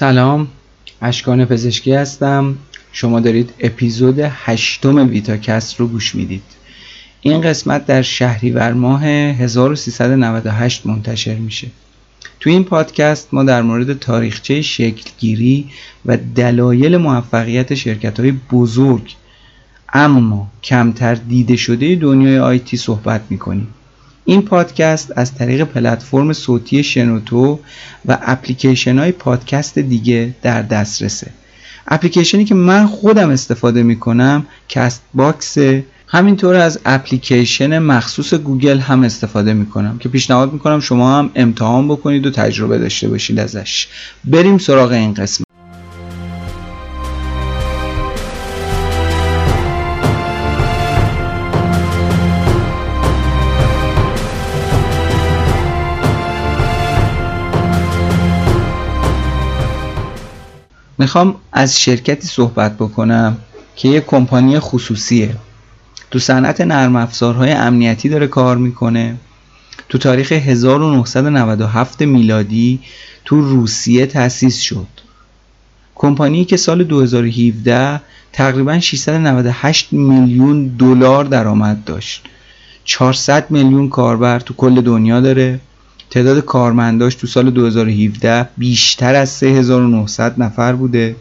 [0.00, 0.48] سلام
[1.02, 2.56] اشکان پزشکی هستم.
[2.92, 6.42] شما دارید اپیزود هشتم ویتاکست رو گوش می‌دید.
[7.20, 11.68] این قسمت در شهریور ماه 1398 منتشر میشه.
[12.40, 15.68] تو این پادکست ما در مورد تاریخچه شکلگیری
[16.06, 19.14] و دلایل موفقیت شرکت های بزرگ
[19.92, 23.68] اما کمتر دیده شده دنیای آیتی صحبت می‌کنیم.
[24.24, 27.58] این پادکست از طریق پلتفرم صوتی شنوتو
[28.06, 31.30] و اپلیکیشن های پادکست دیگه در دسترسه.
[31.88, 35.56] اپلیکیشنی که من خودم استفاده می‌کنم Castbox
[36.08, 42.26] همینطور از اپلیکیشن مخصوص گوگل هم استفاده می‌کنم که پیشنهاد می‌کنم شما هم امتحان بکنید
[42.26, 43.88] و تجربه داشته باشید ازش.
[44.24, 45.49] بریم سراغ این قسمت.
[61.00, 63.36] می‌خوام از شرکتی صحبت بکنم
[63.76, 65.36] که یه کمپانی خصوصیه.
[66.10, 69.16] تو صنعت نرم افزارهای امنیتی داره کار می‌کنه.
[69.88, 72.80] تو تاریخ 1997 میلادی
[73.24, 74.86] تو روسیه تأسیس شد.
[75.94, 78.00] کمپانی که سال 2017
[78.32, 82.24] تقریبا 698 میلیون دلار درآمد داشت.
[82.84, 85.60] 400 میلیون کاربر تو کل دنیا داره.
[86.10, 91.16] تعداد کارمنداش تو سال 2017 بیشتر از 3900 نفر بوده.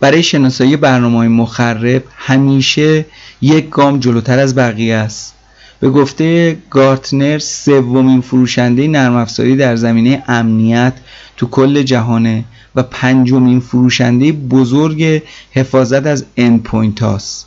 [0.00, 3.06] برای شناسایی برنامه مخرب همیشه
[3.40, 5.34] یک گام جلوتر از بقیه است.
[5.80, 10.92] به گفته گارتنر سومین فروشنده نرم افزاری در زمینه امنیت
[11.36, 12.44] تو کل جهانه
[12.74, 17.46] و پنجمین فروشنده بزرگ حفاظت از endpoint هاست.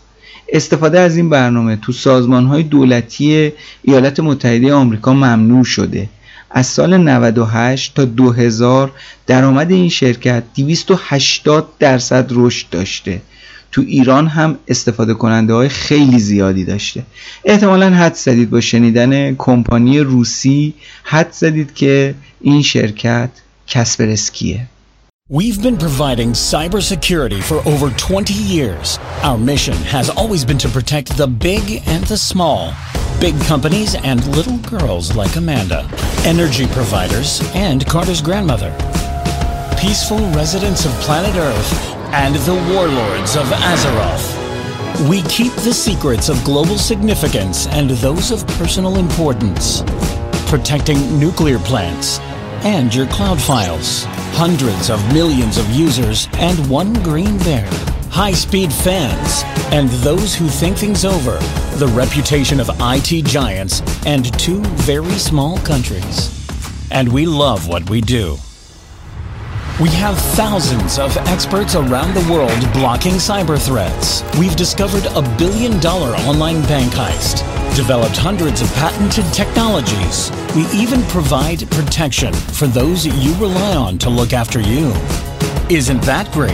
[0.51, 3.51] استفاده از این برنامه تو سازمان های دولتی
[3.81, 6.09] ایالات متحده آمریکا ممنوع شده.
[6.51, 8.91] از سال 98 تا 2000
[9.27, 13.21] درآمد این شرکت 280 درصد رشد داشته.
[13.71, 17.03] تو ایران هم استفاده کننده های خیلی زیادی داشته.
[17.45, 20.73] احتمالا حد زدید با شنیدن کمپانی روسی
[21.03, 23.29] حد زدید که این شرکت
[23.67, 24.67] کسپرسکیه
[25.31, 28.97] We've been providing cybersecurity for over 20 years.
[29.23, 32.73] Our mission has always been to protect the big and the small,
[33.21, 35.87] big companies and little girls like Amanda,
[36.25, 38.75] energy providers and Carter's grandmother,
[39.79, 45.07] peaceful residents of planet Earth, and the warlords of Azeroth.
[45.09, 49.81] We keep the secrets of global significance and those of personal importance,
[50.49, 52.19] protecting nuclear plants
[52.63, 57.69] and your cloud files hundreds of millions of users, and one green bear.
[58.09, 61.37] High speed fans, and those who think things over.
[61.77, 66.29] The reputation of IT giants, and two very small countries.
[66.89, 68.37] And we love what we do.
[69.81, 74.21] We have thousands of experts around the world blocking cyber threats.
[74.37, 77.39] We've discovered a billion dollar online bank heist,
[77.75, 80.29] developed hundreds of patented technologies.
[80.55, 84.89] We even provide protection for those you rely on to look after you.
[85.67, 86.53] Isn't that great?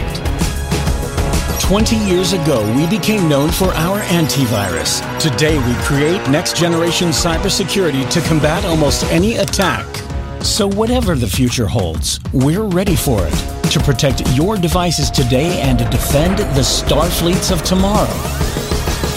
[1.62, 5.02] 20 years ago, we became known for our antivirus.
[5.20, 10.07] Today, we create next generation cybersecurity to combat almost any attack.
[10.43, 13.37] So, whatever the future holds, we're ready for it
[13.71, 18.17] to protect your devices today and to defend the star fleets of tomorrow.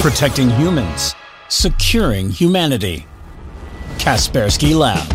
[0.06, 1.16] Protecting humans,
[1.50, 3.06] securing humanity.
[3.97, 5.07] Kaspersky Lab.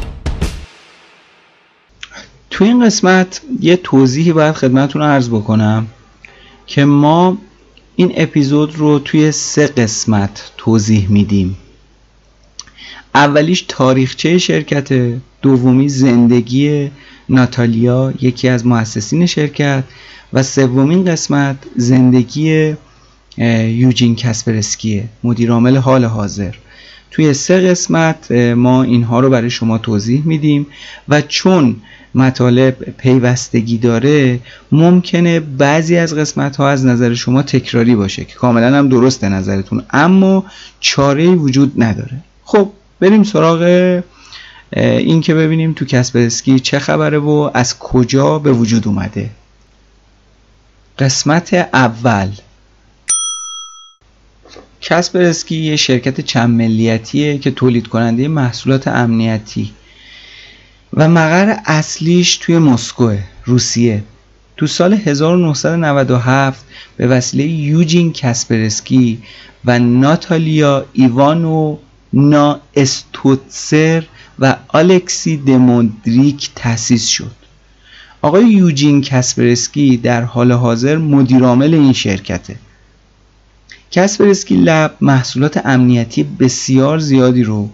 [2.51, 5.87] تو این قسمت یه توضیحی باید خدمتتون عرض بکنم
[6.67, 7.39] که ما
[7.97, 11.57] این اپیزود رو توی سه قسمت توضیح میدیم
[13.16, 14.90] اولیش تاریخچه شرکت
[15.42, 16.92] دومی زندگی
[17.30, 19.84] ناتالیا یکی از مؤسسین شرکت
[20.34, 22.74] و سومین قسمت زندگی
[23.38, 26.56] یوجین کسپرسکیه مدیرعامل حال حاضر.
[27.12, 30.68] توی سه قسمت ما اینها رو برای شما توضیح میدیم
[31.10, 31.76] و چون
[32.16, 34.40] مطالب پیوستگی داره
[34.72, 39.84] ممکنه بعضی از قسمت ها از نظر شما تکراری باشه که کاملا هم درسته نظرتون
[39.90, 40.46] اما
[40.80, 42.18] چاره وجود نداره.
[42.44, 43.62] خب بریم سراغ
[44.78, 49.30] این که ببینیم تو کسپرسکی چه خبره و از کجا به وجود اومده.
[51.00, 52.32] قسمت اول.
[54.82, 59.72] کسپرسکی یه شرکت چند ملیتیه که تولید کننده محصولات امنیتی
[60.94, 63.14] و مقر اصلیش توی مسکو
[63.46, 64.04] روسیه.
[64.58, 66.66] تو سال 1997
[66.98, 69.24] به وسیله یوجین کسپرسکی
[69.66, 71.78] و ناتالیا ایوانو
[72.16, 74.04] نا استوتسر
[74.40, 77.32] و آلکسی دموندریک تأسیس شد.
[78.22, 82.56] آقای یوجین کسپرسکی در حال حاضر مدیرعامل این شرکته.
[83.92, 87.70] کسپرسکی Lab محصولات امنیتی بسیار زیادی رو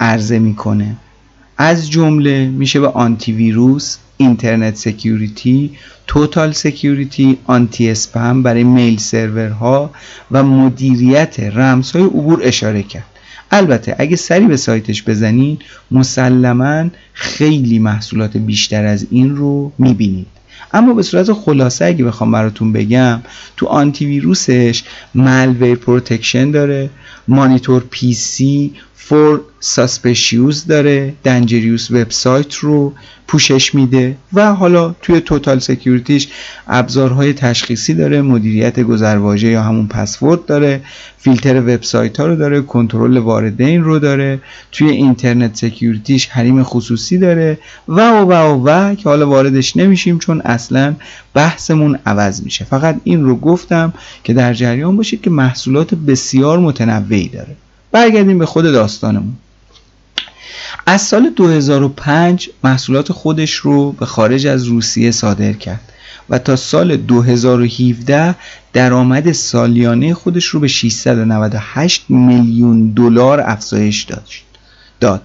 [0.00, 0.96] عرضه می‌کنه.
[1.58, 5.70] از جمله میشه به آنتی ویروس Internet Security
[6.06, 9.90] Total Security anti-spam برای mail server ها
[10.30, 13.17] و مدیریت رمزهای عبور اشاره کرد.
[13.50, 15.58] البته اگه سری به سایتش بزنین
[15.90, 20.26] مسلما خیلی محصولات بیشتر از این رو می‌بینید.
[20.72, 23.20] اما به صورت خلاصه اگه بخوام براتون بگم
[23.56, 24.82] تو آنتی ویروسش
[25.14, 26.90] malware protection داره
[27.28, 28.72] monitor PC
[29.08, 31.14] for suspicious داره.
[31.24, 32.92] dangerous website رو
[33.28, 34.16] پوشش میده.
[34.32, 36.28] و حالا توی Total Security ش
[36.66, 38.22] ابزارهای تشخیصی داره.
[38.22, 40.80] مدیریت گذرواژه یا همون پسورد داره.
[41.18, 42.60] فیلتر وبسایت ها رو داره.
[42.60, 44.40] کنترل واردین رو داره.
[44.72, 47.58] توی اینترنت سکیوریتیش حریم خصوصی داره.
[47.88, 50.94] و و و و که حالا واردش نمیشیم چون اصلا
[51.34, 52.64] بحثمون عوض میشه.
[52.64, 53.92] فقط این رو گفتم
[54.24, 57.56] که در جریان باشید که محصولات بسیار متنوعی داره.
[57.92, 59.36] برگردیم به خود داستانمون.
[60.86, 65.92] از سال 2005 محصولات خودش رو به خارج از روسیه صادر کرد
[66.30, 68.34] و تا سال 2017
[68.72, 74.06] درآمد سالیانه خودش رو به 698 میلیون دلار افزایش
[75.00, 75.22] داد.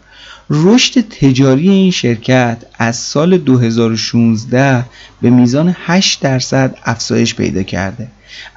[0.49, 4.85] رشد تجاری این شرکت از سال 2016
[5.21, 8.07] به میزان 8 درصد افزایش پیدا کرده.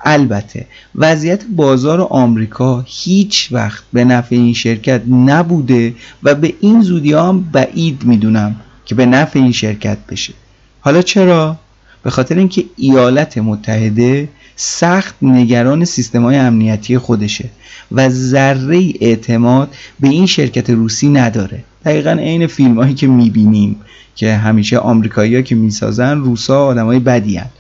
[0.04, 7.12] البته وضعیت بازار آمریکا هیچ وقت به نفع این شرکت نبوده و به این زودی
[7.12, 10.32] هم بعید می‌دونم که به نفع این شرکت بشه
[10.80, 11.56] حالا چرا؟
[12.02, 17.48] به خاطر اینکه ایالات متحده سخت نگران سیستم های امنیتی خودشه
[17.92, 23.76] و ذره اعتماد به این شرکت روسی نداره دقیقا عین فیلم هایی که می‌بینیم
[24.14, 27.50] که همیشه آمریکایی ها که می‌سازن روسا آدم های بدی هن.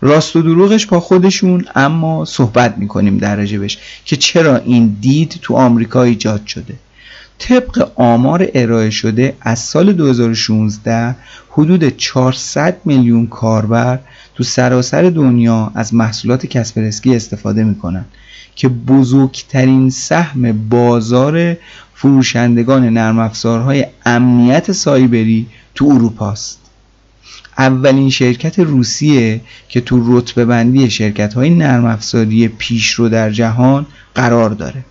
[0.00, 5.56] راست و دروغش با خودشون اما صحبت می‌کنیم در رجبش که چرا این دید تو
[5.56, 6.74] آمریکا ایجاد شده
[7.38, 11.16] طبق آمار ارائه شده از سال 2016
[11.50, 13.98] حدود 400 میلیون کاربر
[14.34, 18.04] تو سراسر دنیا از محصولات کسپرسکی استفاده می‌کنن
[18.56, 21.56] که بزرگترین سهم بازار
[21.94, 26.67] فروشندگان نرم افزارهای امنیت سایبری تو اروپا است.
[27.58, 34.50] اولین شرکت روسیه که تو رتبه بندی شرکت های نرم افزاری پیشرو در جهان قرار
[34.50, 34.84] داره.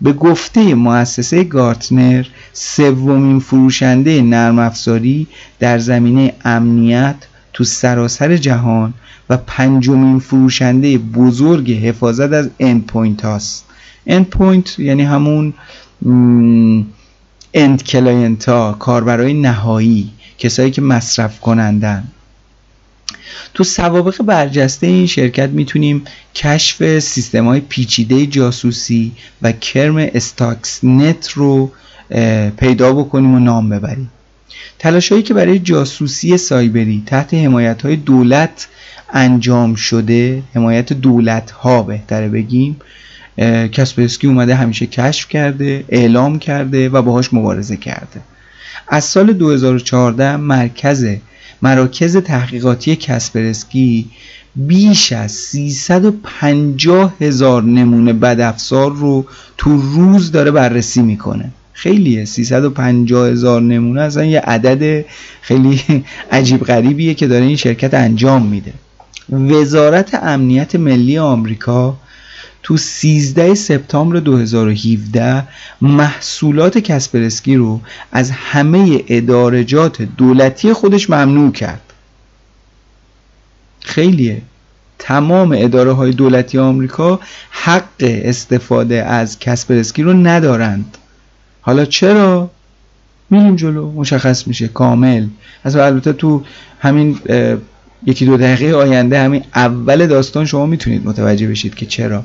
[0.00, 5.26] به گفته مؤسسه گارتنر سومین فروشنده نرم افزاری
[5.58, 7.16] در زمینه امنیت
[7.52, 8.94] تو سراسر جهان
[9.30, 13.64] و پنجمین فروشنده بزرگ حفاظت از end هاست
[14.06, 15.54] end یعنی همون
[17.54, 22.04] end client ها کاربرای نهایی کسایی که مصرف کننده‌ن.
[23.54, 26.02] تو سوابق برجسته این شرکت می‌تونیم
[26.34, 31.72] کشف سیستم های پیچیده جاسوسی و کرم استاکس نت رو
[32.56, 34.10] پیدا بکنیم و نام ببریم.
[34.78, 38.68] تلاش هایی که برای جاسوسی سایبری تحت حمایت های دولت
[39.12, 42.76] انجام شده حمایت دولت ها بهتره بگیم
[43.72, 48.20] کسپرسکی اومده همیشه کشف کرده اعلام کرده و باهاش مبارزه کرده.
[48.92, 51.06] از سال 2014 مرکز
[51.62, 54.06] مراکز تحقیقاتی کسپرسکی
[54.56, 61.50] بیش از 350 هزار نمونه بدافزار رو تو روز داره بررسی می‌کنه.
[61.72, 65.04] خیلیه 350 هزار نمونه اصلا یه عدد
[65.42, 68.72] خیلی عجیب غریبیه که داره این شرکت انجام میده.
[69.32, 71.96] وزارت امنیت ملی آمریکا
[72.62, 75.44] تو 13 سپتامبر 2017
[75.80, 77.80] محصولات کسپرسکی رو
[78.12, 81.80] از همه ادارجات دولتی خودش ممنوع کرد.
[83.80, 84.42] خیلیه.
[84.98, 90.98] تمام اداره های دولتی آمریکا حق استفاده از کسپرسکی رو ندارند.
[91.60, 92.50] حالا چرا؟
[93.30, 93.92] میریم جلو.
[93.92, 94.68] مشخص میشه.
[94.68, 95.26] کامل.
[95.64, 96.44] از البته تو
[96.80, 97.18] همین
[98.06, 102.24] یکی دو دقیقه آینده همین اول داستان شما می‌تونید متوجه بشید که چرا.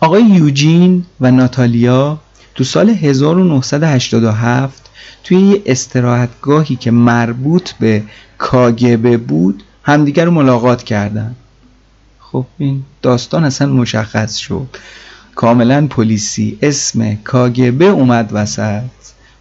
[0.00, 2.18] آقای یوجین و ناتالیا
[2.54, 4.90] تو سال 1987
[5.24, 8.02] توی یه استراحتگاهی که مربوط به
[8.38, 11.34] کاگبه بود همدیگر رو ملاقات کردن.
[12.20, 14.66] خب این داستان اصلا مشخص شد.
[15.34, 16.58] کاملا پلیسی.
[16.62, 18.82] اسم کاگبه اومد وسط.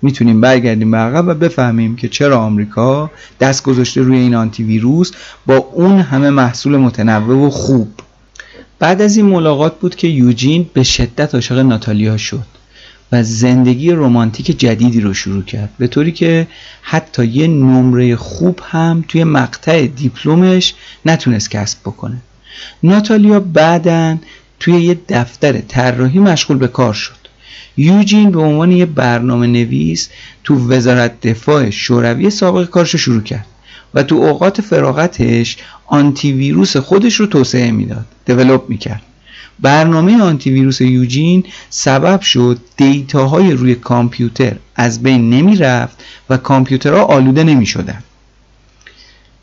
[0.01, 5.11] می‌تونیم برگردیم به عقب و بفهمیم که چرا آمریکا دست گذاشته روی این آنتی ویروس
[5.45, 7.87] با اون همه محصول متنوع و خوب.
[8.79, 12.45] بعد از این ملاقات بود که یوجین به شدت عاشق ناتالیا شد
[13.11, 16.47] و زندگی رمانتیک جدیدی رو شروع کرد به طوری که
[16.81, 20.73] حتی یه نمره خوب هم توی مقطع دیپلمش
[21.05, 22.17] نتونست کسب بکنه.
[22.83, 24.17] ناتالیا بعدا
[24.59, 27.15] توی یه دفتر طراحی مشغول به کار شد.
[27.77, 30.09] یوجین به عنوان یه برنامه نویس
[30.43, 33.45] تو وزارت دفاع شوروی سابق کارش شروع کرد.
[33.93, 39.01] و تو اوقات فراغتش آنتی ویروس خودش رو توسعه می‌داد دیولپ می‌کرد
[39.59, 47.03] برنامه آنتی ویروس یوجین سبب شد دیتاهای روی کامپیوتر از بین نمی رفت و کامپیوترها
[47.03, 48.03] آلوده نمی شدن.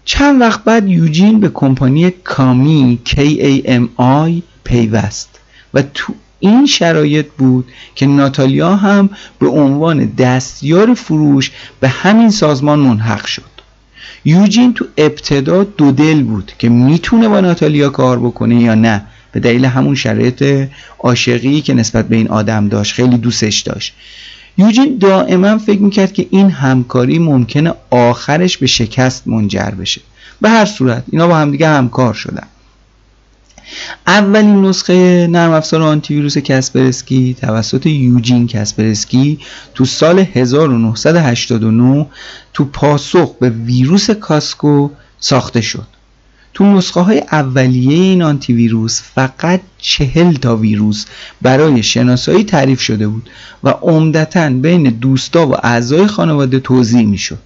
[0.05, 5.41] چند وقت بعد یوجین به کمپانی کامی KAMI پیوست
[5.75, 12.79] و تو این شرایط بود که ناتالیا هم به عنوان دستیار فروش به همین سازمان
[12.79, 13.52] منحق شد
[14.25, 19.05] یوجین تو ابتدا دو دل بود که می‌تونه با ناتالیا کار بکنه یا نه.
[19.33, 23.95] به دلیل همون شرایط عاشقی که نسبت به این آدم داشت خیلی دوستش داشت.
[24.59, 30.01] یوجین دائما فکر می‌کرد که این همکاری ممکنه آخرش به شکست منجر بشه.
[30.41, 32.47] به هر صورت اینا با همدیگه همکار شدن.
[34.07, 39.39] اولین نسخه نرم افزار آنتی ویروس کسپرسکی توسط یوجین کسپرسکی
[39.75, 42.07] تو سال 1989
[42.55, 44.91] تو پاسخ به ویروس کاسکید
[45.21, 45.87] ساخته شد.
[46.55, 51.05] تو نسخه های اولیه این آنتی ویروس فقط چهل تا ویروس
[51.43, 53.31] برای شناسایی تعریف شده بود
[53.65, 57.39] و عمدتا بین دوستا و اعضای خانواده توزیع می شد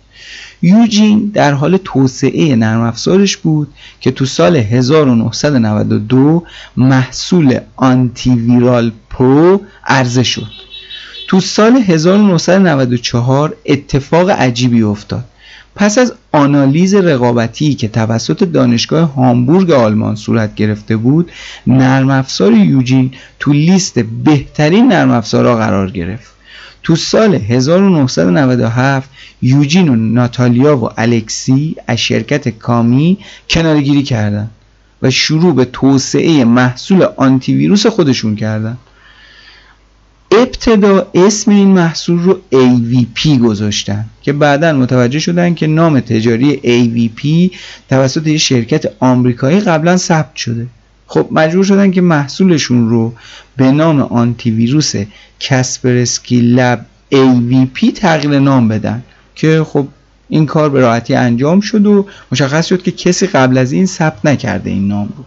[0.63, 3.69] یوجین در حال توسعه نرم افزارش بود
[4.01, 6.43] که تو سال 1992
[6.77, 10.51] محصول Antiviral Pro عرضه شد.
[11.29, 15.25] تو سال 1994 اتفاق عجیبی افتاد.
[15.77, 21.31] پس از آنالیز رقابتی که توسط دانشگاه هامبورگ آلمان صورت گرفته بود
[21.67, 26.36] نرم افزار یوجین تو لیست بهترین نرم افزارها قرار گرفت.
[26.87, 29.11] تو سال 1997
[29.43, 33.19] یوجین و ناتالیا و الکسی از شرکت کامی
[33.50, 34.50] کنارگیری کردند
[35.02, 38.78] و شروع به توسعه محصول آنتی ویروس خودشون کردن.
[40.31, 47.55] ابتدا اسم این محصول رو AVP گذاشتن که بعدا متوجه شدن که نام تجاری AVP
[47.90, 50.66] توسط یه شرکت آمریکایی قبلا ثبت شده.
[51.07, 53.13] خب مجبور شدن که محصولشون رو
[53.57, 54.95] به نام آنتی ویروس
[55.41, 59.03] کسپرسکی لب AVP تغییر نام بدن
[59.35, 59.89] که خب
[60.29, 64.25] این کار به راحتی انجام شد و مشخص شد که کسی قبل از این ثبت
[64.25, 65.25] نکرده این نام رو.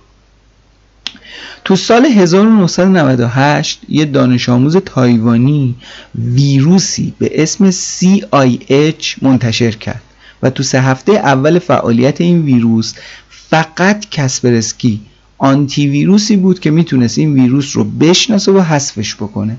[1.65, 5.75] تو سال 1998 یه دانش آموز تایوانی
[6.15, 10.01] ویروسی به اسم CIH منتشر کرد
[10.43, 12.93] و تو سه هفته اول فعالیت این ویروس
[13.29, 15.01] فقط کسپرسکی
[15.39, 19.57] آنتی ویروسی بود که می‌تونست این ویروس رو بشناسه و حذفش بکنه.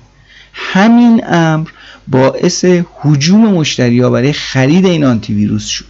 [0.52, 1.68] همین امر
[2.08, 2.64] باعث
[3.00, 5.84] حجوم مشتری برای خرید این آنتی ویروس شد.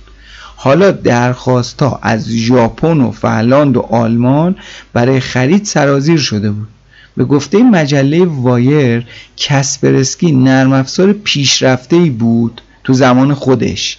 [0.57, 4.57] حالا درخواست ها از ژاپن و فنلاند و آلمان
[4.93, 6.69] برای خرید سرازیر شده بود.
[7.17, 9.07] به گفته مجله وایر
[9.37, 13.99] کسپرسکی نرم افزار پیشرفته ای بود تو زمان خودش.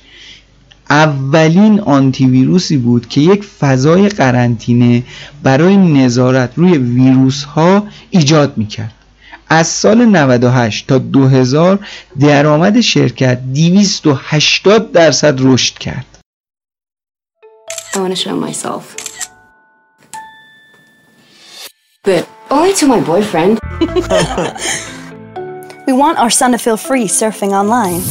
[0.92, 5.04] اولین آنتی ویروسی بود که یک فضای قرنطینه
[5.44, 8.94] برای نظارت روی ویروس ها ایجاد می‌کرد
[9.50, 11.80] از سال 98 تا 2000
[12.20, 16.06] درآمد شرکت 280 درصد رشد کرد.
[17.94, 18.84] I want to show myself.
[22.06, 23.60] But only to my boyfriend.
[25.88, 28.02] We want our son to feel free surfing online.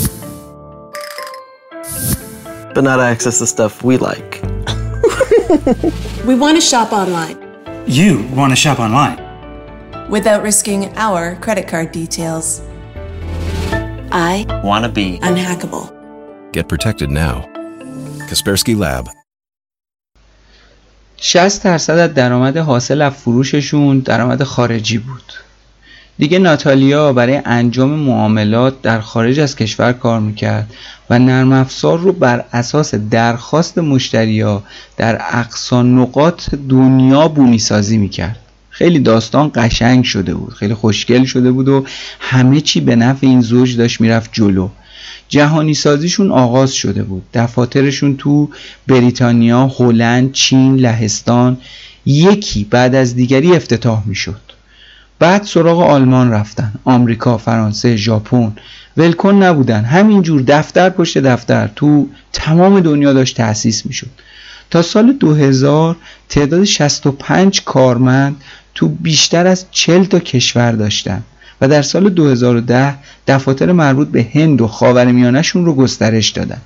[2.74, 4.42] but not access the stuff we like.
[6.26, 7.38] We want to shop online
[7.88, 9.20] You want to shop online.
[10.10, 12.62] without risking our credit card details.
[14.12, 15.86] I Want to be Unhackable.
[16.52, 17.36] Get protected now.
[18.30, 19.06] Kaspersky Lab.
[21.18, 25.34] 60 درصد از درآمد حاصل از فروششون درآمد خارجی بود
[26.19, 30.71] دیگه ناتالیا برای انجام معاملات در خارج از کشور کار می‌کرد
[31.11, 34.63] و نرم افزار رو بر اساس درخواست مشتریا
[34.97, 38.39] در اقصا نقاط دنیا بومی سازی می‌کرد.
[38.71, 41.85] خیلی داستان قشنگ شده بود خیلی خوشگل شده بود و
[42.21, 44.69] همه چی به نفع این زوج داشت می‌رفت جلو.
[45.29, 47.23] جهانی سازیشون آغاز شده بود.
[47.35, 48.49] دفاترشون تو
[48.87, 51.59] بریتانیا، هلند، چین، لهستان
[52.07, 54.50] یکی بعد از دیگری افتتاح می‌شد.
[55.21, 56.73] بعد سراغ آلمان رفتن.
[56.85, 58.53] آمریکا، فرانسه، ژاپن.
[58.97, 59.85] ولکن نبودن.
[59.85, 64.11] همینجور دفتر پشت دفتر تو تمام دنیا داشت تأسیس می‌شد.
[64.71, 65.97] تا سال 2000
[66.29, 68.37] تعداد 65 کارمند
[68.75, 71.23] تو بیشتر از 40 تا کشور داشتن
[71.61, 72.95] و در سال 2010
[73.27, 76.61] دفاتر مربوط به هند و خاورمیانهشون رو گسترش دادن.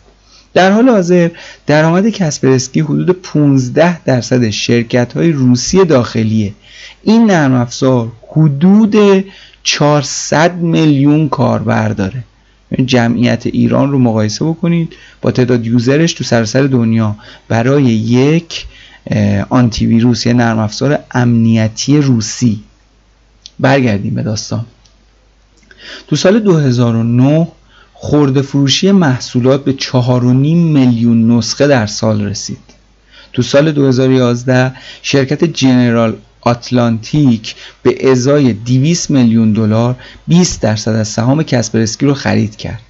[0.55, 1.31] در حال حاضر
[1.67, 6.53] درآمد کسپرسکی حدود 15 درصد شرکت های روسی داخلیه.
[7.03, 9.25] این نرم افزار حدود
[9.63, 12.25] 400 میلیون کاربر داره.
[12.87, 14.93] جمعیت ایران رو مقایسه بکنید
[15.23, 17.17] با تعداد یوزرش تو سراسر دنیا
[17.49, 18.67] برای یک
[19.51, 22.61] آنتی ویروس یا نرم افزار امنیتی روسی.
[23.61, 24.67] برگردیم به داستان.
[26.09, 27.49] تو سال 2009
[27.95, 32.59] خورده فروشی محصولات به 4.5 میلیون نسخه در سال رسید.
[33.33, 34.73] تو سال 2011
[35.03, 39.97] شرکت جنرال آتلانتیک به ازای 200 میلیون دلار
[40.29, 42.83] 20 درصد از سهام کسپرسکی رو خرید کرد.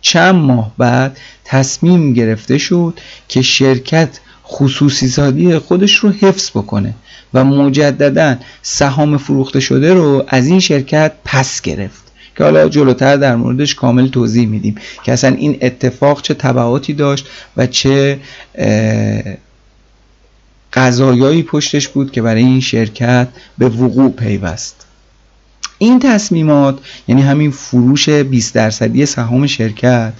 [0.00, 2.98] چند ماه بعد تصمیم گرفته شد
[3.28, 6.94] که شرکت خصوصی سازی خودش رو حفظ بکنه
[7.34, 12.05] و مجددا سهام فروخته شده رو از این شرکت پس گرفت.
[12.36, 14.74] که حالا جلوتر در موردش کامل توضیح میدیم
[15.04, 17.26] که اصلا این اتفاق چه تبعاتی داشت
[17.56, 18.18] و چه
[20.72, 23.28] قضایایی پشتش بود که برای این شرکت
[23.58, 24.86] به وقوع پیوست.
[25.78, 26.78] این تصمیمات
[27.08, 30.12] یعنی همین فروش 20 درصدی سهام شرکت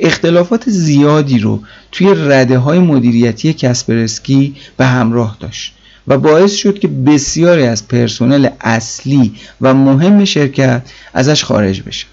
[0.00, 1.62] اختلافات زیادی رو
[1.92, 5.74] توی رده های مدیریتی کسپرسکی به همراه داشت.
[6.08, 10.82] و باعث شد که بسیاری از پرسنل اصلی و مهم شرکت
[11.14, 12.06] ازش خارج بشه.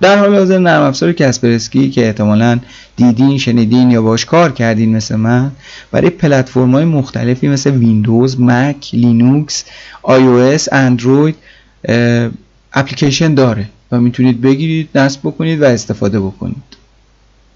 [0.00, 2.60] در حال حاضر نرم افزار کسپرسکی که احتمالا
[2.96, 5.50] دیدین شنیدین یا باش کار کردین مثل من
[5.90, 9.64] برای پلتفرم های مختلفی مثل ویندوز، مک، لینوکس،
[10.02, 11.36] آی او اس، اندروید
[12.72, 16.62] اپلیکیشن داره و می‌تونید بگیرید نصب بکنید و استفاده بکنید.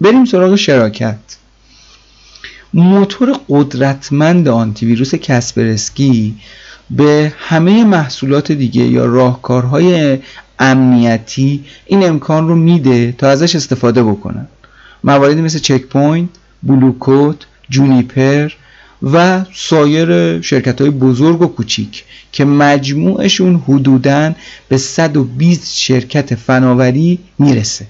[0.01, 1.19] بریم سراغ شراکت.
[2.77, 6.35] موتور قدرتمند آنتی ویروس کسپرسکی
[6.91, 10.19] به همه محصولات دیگه یا راهکارهای
[10.59, 14.49] امنیتی این امکان رو میده تا ازش استفاده بکنن.
[15.05, 16.29] مواردی مثل چک پوینت،
[16.63, 18.51] بلوکت، جونیپر
[19.03, 24.33] و سایر شرکت های بزرگ و کوچیک که مجموعشون حدوداً
[24.69, 27.87] به 120 شرکت فناوری می‌رسه.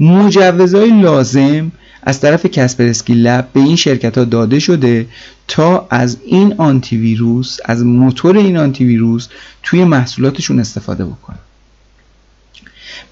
[0.00, 1.72] مجوزهای لازم
[2.02, 5.06] از طرف کسپرسکی Lab به این شرکت ها داده شده
[5.48, 9.28] تا از این آنتی ویروس از موتور این آنتی ویروس
[9.62, 11.38] توی محصولاتشون استفاده بکنن.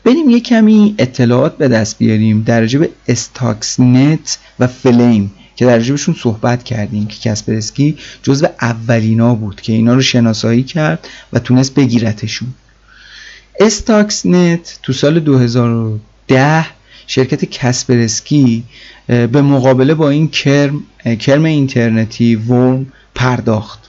[0.05, 5.79] بریم یه کمی اطلاعات به دست بیاریم در مورد استاکس نت و فلیم که در
[5.79, 11.75] بهشون صحبت کردیم که کسپرسکی جزو اولینا بود که اینا رو شناسایی کرد و تونست
[11.75, 12.49] بگیرتشون.
[13.61, 16.80] استاکس نت تو سال 2010
[17.13, 18.65] شرکت کسپرسکی
[19.07, 20.83] به مقابله با این کرم,
[21.21, 23.81] کرم اینترنتی worm پرداخت.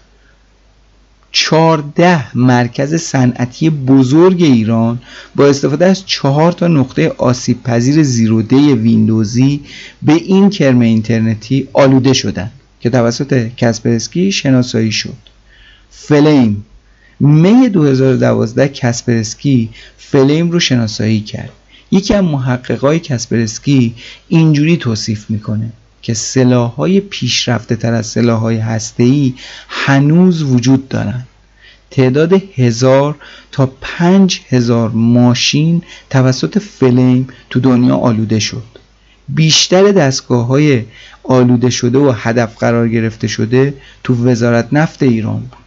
[1.32, 5.02] 14 مرکز صنعتی بزرگ ایران
[5.36, 9.62] با استفاده از چهار تا نقطه آسیب پذیر زیروده ویندوزی
[10.02, 15.18] به این کرم اینترنتی آلوده شدند که توسط کسپرسکی شناسایی شد.
[15.90, 16.66] فلیم
[17.20, 21.52] می 2012 کسپرسکی فلیم رو شناسایی کرد.
[21.92, 23.96] یکی از محققای کسپرسکی
[24.28, 29.34] اینجوری توصیف می‌کنه که سلاحهای پیشرفته تر از سلاحهای هسته‌ای
[29.70, 31.28] هنوز وجود دارند
[31.92, 33.16] تعداد هزار
[33.52, 38.64] تا پنج هزار ماشین توسط فلیم تو دنیا آلوده شد.
[39.30, 40.84] بیشتر دستگاه های
[41.24, 43.74] آلوده شده و هدف قرار گرفته شده
[44.04, 45.61] تو وزارت نفت ایران بود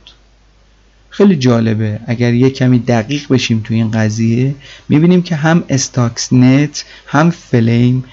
[1.16, 2.00] خیلی جالبه.
[2.06, 4.54] اگر یه کمی دقیق بشیم تو این قضیه
[4.88, 8.04] می‌بینیم که هم استاکس نت هم فلیم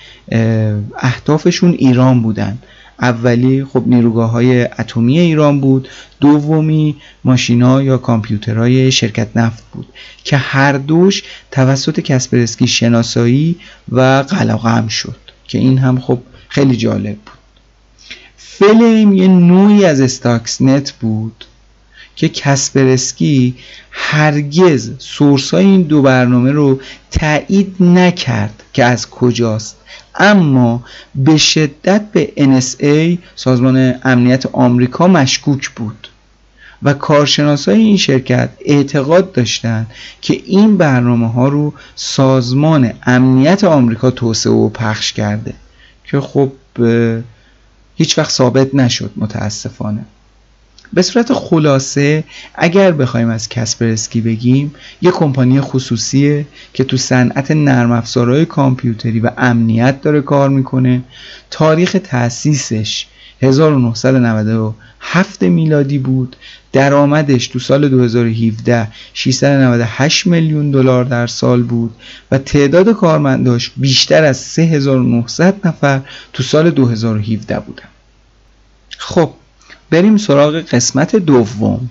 [1.00, 2.58] اهدافشون ایران بودن.
[3.00, 5.88] اولی خب نیروگاه های اتمی ایران بود.
[6.20, 9.88] دومی ماشینا یا کامپیوترهای شرکت نفت بود
[10.24, 13.56] که هر دوش توسط کسپرسکی شناسایی
[13.92, 17.42] و قلقم شد که این هم خب خیلی جالب بود.
[18.38, 21.46] فلیم یه نوعی از استاکس نت بود.
[22.16, 23.56] که کسپرسکی
[23.92, 26.80] هرگز source های این دو برنامه رو
[27.12, 29.78] تایید نکرد که از کجاست.
[30.16, 30.84] اما
[31.16, 36.08] به شدت به NSA سازمان امنیت آمریکا مشکوک بود
[36.84, 39.88] و کارشناسای این شرکت اعتقاد داشتند
[40.22, 45.54] که این برنامه ها رو سازمان امنیت آمریکا توسعه و پخش کرده
[46.04, 46.52] که خب
[47.96, 50.06] هیچ وقت ثابت نشد متاسفانه.
[50.94, 52.24] به صورت خلاصه
[52.56, 59.32] اگر بخوایم از کسپرسکی بگیم یه کمپانی خصوصیه که تو صنعت نرم افزارهای کامپیوتری و
[59.38, 61.02] امنیت داره کار می‌کنه.
[61.50, 63.06] تاریخ تأسیسش
[63.42, 66.36] 1997 میلادی بود.
[66.74, 71.96] درآمدش تو سال 2017 698 میلیون دلار در سال بود
[72.32, 76.02] و تعداد کارمنداش بیشتر از 3900 نفر
[76.34, 77.84] تو سال 2017 بودن.
[78.98, 79.34] خب
[79.91, 81.91] بریم سراغ قسمت دوم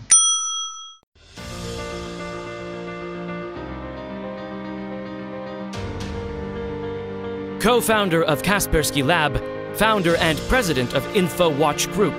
[7.65, 9.41] Co-founder of Kaspersky Lab,
[9.75, 12.13] founder and president of InfoWatch Group,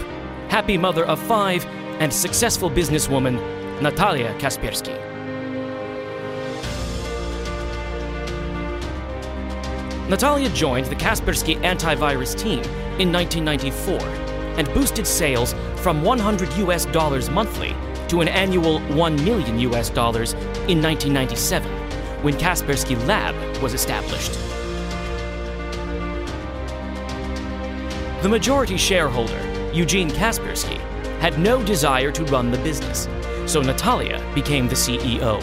[0.49, 1.65] happy mother of five,
[2.01, 3.37] and successful businesswoman,
[3.81, 4.97] Natalia Kaspersky.
[10.09, 12.65] Natalia joined the Kaspersky antivirus team
[12.99, 17.76] in 1994 and boosted sales from 100 US dollars monthly
[18.08, 20.34] to an annual 1 million US dollars
[20.68, 21.72] in 1997
[22.24, 24.34] when Kaspersky Lab was established.
[28.22, 29.42] The majority shareholder,
[29.74, 30.78] Eugene Kaspersky,
[31.20, 33.08] had no desire to run the business,
[33.46, 35.42] so Natalia became the CEO.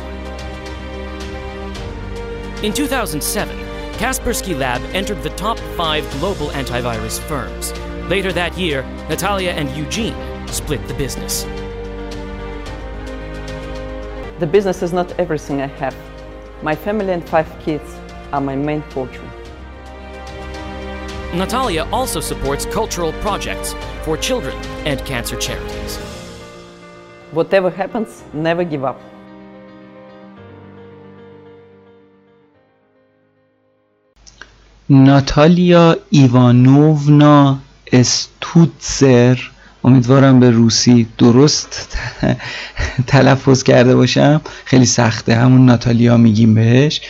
[2.62, 3.56] In 2007,
[3.94, 7.72] Kaspersky Lab entered the top five global antivirus firms.
[8.08, 10.16] Later that year, Natalia and Eugene
[10.48, 11.42] split the business.
[14.38, 15.94] The business is not everything I have.
[16.62, 17.94] My family and five kids
[18.32, 19.28] are my main fortune.
[21.34, 25.98] Natalia also supports cultural projects for children and cancer charities.
[27.32, 28.98] Whatever happens, never give up.
[34.88, 37.60] Natalia Ivanovna
[37.92, 39.50] استوتسر
[39.84, 41.98] امیدوارم به روسی درست
[43.06, 44.40] تلفظ کرده باشم.
[44.64, 45.34] خیلی سخته.
[45.34, 47.00] همون ناتالیا میگیم بهش.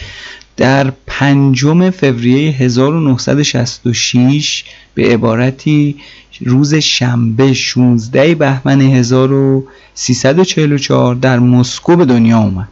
[0.57, 4.65] در پنجم فوریه 1966
[4.95, 5.97] به عبارتی
[6.41, 12.69] روز شنبه 16 بهمن 1344 در مسکو به دنیا اومد.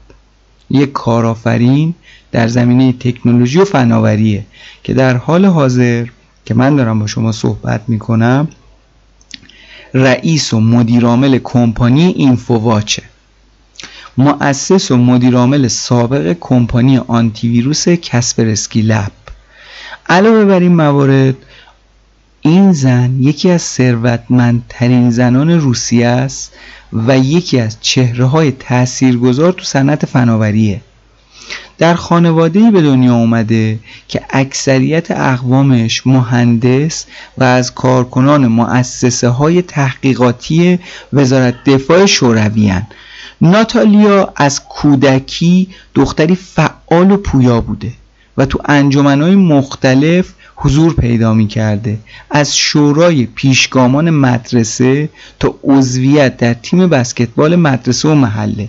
[0.71, 1.95] یک کارآفرین
[2.33, 4.45] در زمینه تکنولوژی و فناوریه
[4.83, 6.07] که در حال حاضر
[6.47, 8.49] که من دارم با شما صحبت می‌کنم
[9.95, 13.03] رئیس و مدیرعامل کمپانی اینفوواچه.
[14.19, 19.13] مؤسس و مدیرعامل سابق کمپانی آنتی ویروس کسپرسکی لب.
[20.09, 21.37] علاوه بر این موارد
[22.41, 26.53] این زن یکی از ثروتمندترین زنان روسیه است
[26.93, 30.81] و یکی از چهره های تاثیرگذار تو صنعت فناوریه.
[31.79, 37.07] در خانواده به دنیا اومده که اکثریت اقوامش مهندس
[37.39, 40.79] و از کارکنان مؤسسه های تحقیقاتی
[41.13, 42.73] وزارت دفاع شوروی
[43.41, 47.93] ناتالیا از کودکی دختری فعال و پویا بوده
[48.39, 51.99] و تو انجمنهای مختلف حضور پیدا می کرده
[52.31, 55.09] از شورای پیشگامان مدرسه
[55.41, 58.69] تا عضویت در تیم بسکتبال مدرسه و محله.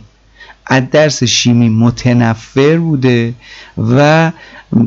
[0.68, 3.34] از درس شیمی متنفر بوده
[3.78, 4.32] و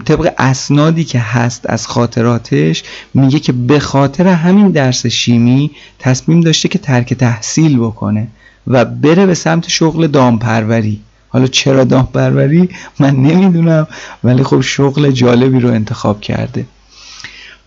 [0.05, 2.83] طبق اسنادی که هست از خاطراتش
[3.15, 8.29] میگه که به خاطر همین درس شیمی تصمیم داشته که ترک تحصیل بکنه
[8.67, 11.01] و بره به سمت شغل دامپروری.
[11.29, 12.69] حالا چرا دامپروری؟
[13.01, 13.87] من نمی‌دونم
[14.25, 16.67] ولی خب شغل جالبی رو انتخاب کرده.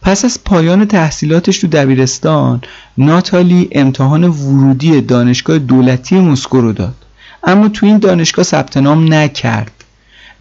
[0.01, 2.61] پس از پایان تحصیلاتش تو دبیرستان
[2.97, 6.95] ناتالی امتحان ورودی دانشگاه دولتی مسکو رو داد.
[7.43, 9.71] اما تو این دانشگاه ثبت نام نکرد.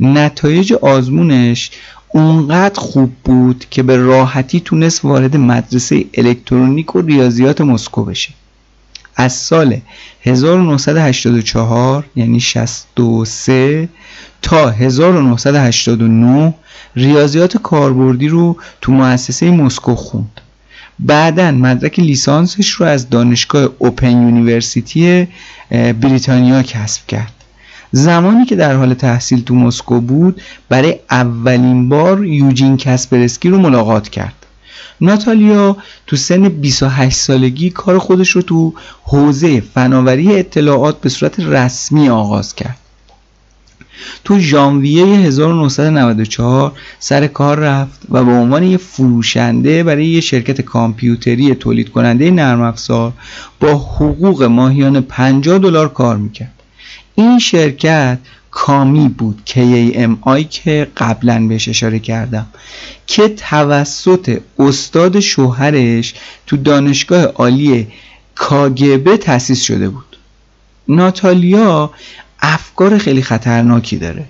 [0.01, 1.71] نتایج آزمونش
[2.09, 8.31] اونقدر خوب بود که به راحتی تونست وارد مدرسه الکترونیک و ریاضیات مسکو بشه.
[9.17, 9.81] از سال
[10.23, 13.89] 1984 یعنی 63
[14.43, 16.55] تا 1989
[16.97, 20.42] ریاضیات کاربردی رو تو مؤسسه مسکو خوند.
[20.99, 25.29] بعدا مدرک لیسانسش رو از دانشگاه Open University
[25.71, 27.33] بریتانیا کسب کرد.
[27.93, 34.09] زمانی که در حال تحصیل تو مسکو بود برای اولین بار یوجین کسپرسکی رو ملاقات
[34.09, 34.35] کرد.
[35.01, 35.77] ناتالیا
[36.07, 42.55] تو سن 28 سالگی کار خودش رو تو حوزه فناوری اطلاعات به صورت رسمی آغاز
[42.55, 42.79] کرد.
[44.25, 51.55] تو ژانویه 1994 سر کار رفت و به عنوان یه فروشنده برای یه شرکت کامپیوتری
[51.55, 53.13] تولید کننده نرم افزار
[53.61, 56.53] با حقوق ماهیانه 50 دلار کار می‌کرد.
[57.15, 58.19] این شرکت
[58.51, 62.47] کامی بود KAMI که قبلا بهش اشاره کردم
[63.07, 66.15] که توسط استاد شوهرش
[66.47, 67.87] تو دانشگاه عالی
[68.35, 70.17] کاگبه تأسیس شده بود.
[70.89, 71.91] ناتالیا
[72.43, 74.25] افکار خیلی خطرناکی داره.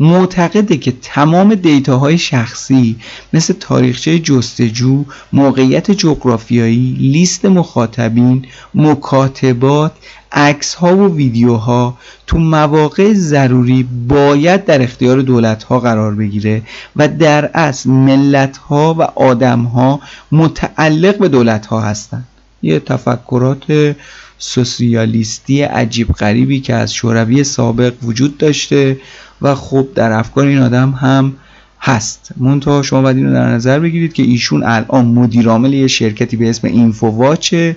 [0.00, 2.96] معتقده که تمام دیتاهای شخصی
[3.32, 9.92] مثل تاریخچه جستجو، موقعیت جغرافیایی، لیست مخاطبین، مکاتبات،
[10.32, 16.62] عکس ها و ویدیوها تو مواقع ضروری باید در اختیار دولت ها قرار بگیره
[16.96, 20.00] و در اصل ملت ها و آدم ها
[20.32, 22.26] متعلق به دولت ها هستند.
[22.66, 23.96] یه تفکرات
[24.38, 29.00] سوسیالیستی عجیب غریبی که از شوروی سابق وجود داشته
[29.42, 31.36] و خب در افکار این آدم هم
[31.80, 32.30] هست.
[32.36, 36.50] منتها شما باید این رو در نظر بگیرید که ایشون الان مدیرعامل یه شرکتی به
[36.50, 37.76] اسم اینفوواچه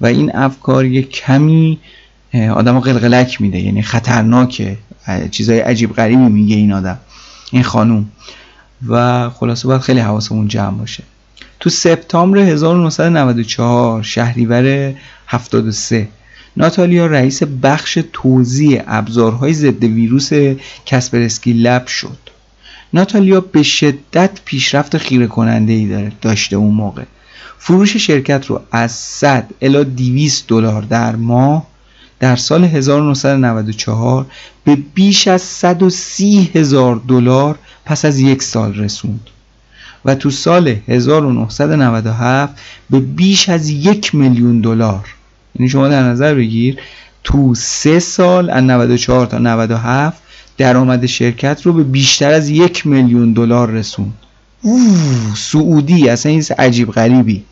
[0.00, 1.78] و این افکار یه کمی
[2.54, 3.60] آدم قلقلک میده.
[3.60, 4.76] یعنی خطرناکه.
[5.30, 6.98] چیزای عجیب غریبی میگه این آدم
[7.52, 8.10] این خانوم.
[8.88, 11.02] و خلاصه باید خیلی حواسمون جمع باشه.
[11.60, 14.94] تو سپتامبر 1994 شهریور
[15.26, 16.08] 73
[16.56, 20.30] ناتالیا رئیس بخش توزیع ابزارهای ضد ویروس
[20.86, 22.18] کسپرسکی لب شد.
[22.92, 27.04] ناتالیا به شدت پیشرفت خیره کننده ای داره داشته اون موقع.
[27.58, 31.66] فروش شرکت رو از 100 الی 200 دلار در ماه
[32.20, 34.26] در سال 1994
[34.64, 39.20] به بیش از 130 هزار دلار پس از یک سال رسوند.
[40.04, 42.54] و تو سال 1997
[42.90, 45.14] به بیش از یک میلیون دلار.
[45.58, 46.78] یعنی شما در نظر بگیر
[47.24, 50.22] تو سه سال از 94 تا 97
[50.58, 54.14] درآمد شرکت رو به بیشتر از یک میلیون دلار رسوند
[54.62, 57.44] اوه سعودی اصلا این عجیب غریبی.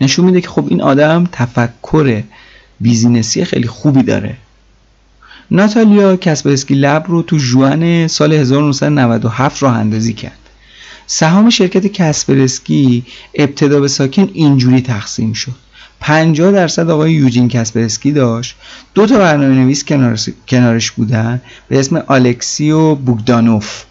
[0.00, 2.22] نشون میده که خب این آدم تفکر
[2.80, 4.36] بیزینسی خیلی خوبی داره.
[5.50, 10.38] ناتالیا کسپرسکی لب رو تو جوان سال 1997 راه اندازی کرد.
[11.12, 15.54] سهام شرکت کسپرسکی ابتدا به ساکن اینجوری تقسیم شد.
[16.00, 18.56] 50 درصد آقای یوجین کسپرسکی داشت.
[18.94, 19.84] دو تا برنامه نویس
[20.48, 23.84] کنارش بودن به اسم آلکسی و بوگدانوف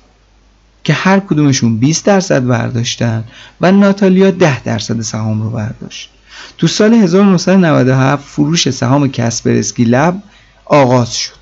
[0.84, 3.24] که هر کدومشون 20 درصد برداشتن
[3.62, 6.10] و ناتالیا 10 درصد سهام رو برداشت.
[6.58, 10.24] تو سال 1997 فروش سهام کسپرسکی لب
[10.66, 11.34] آغاز شد.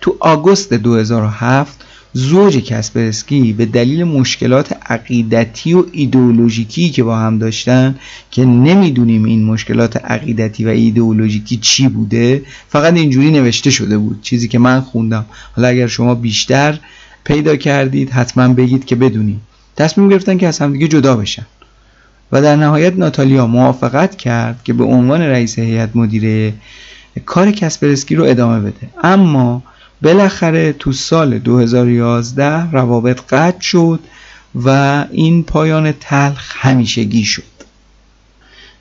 [0.00, 7.94] تو آگوست 2007 زوج کسپرسکی به دلیل مشکلات عقیدتی و ایدئولوژیکی که با هم داشتن
[8.30, 14.48] که نمی‌دونیم این مشکلات عقیدتی و ایدئولوژیکی چی بوده فقط اینجوری نوشته شده بود چیزی
[14.48, 15.26] که من خوندم.
[15.56, 16.78] حالا اگر شما بیشتر
[17.24, 19.40] پیدا کردید حتما بگید که بدونیم.
[19.76, 21.46] تصمیم گرفتن که از همدیگه جدا بشن.
[22.32, 26.52] و در نهایت ناتالیا موافقت کرد که به عنوان رئیس هیئت مدیره
[27.26, 28.90] کار کسپرسکی رو ادامه بده.
[29.02, 29.62] اما
[30.02, 34.00] بالاخره تو سال 2011 روابط قطع شد
[34.54, 34.68] و
[35.10, 37.42] این پایان تلخ همیشگی شد.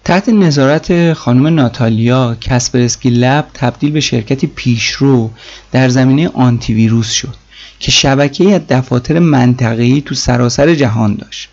[0.04, 5.32] تحت نظارت خانم ناتالیا کسپرسکی لب تبدیل به شرکتی پیشرو
[5.72, 7.36] در زمینه آنتی ویروس شد
[7.80, 11.50] که شبکه از دفاتر منطقه‌ای تو سراسر جهان داشت.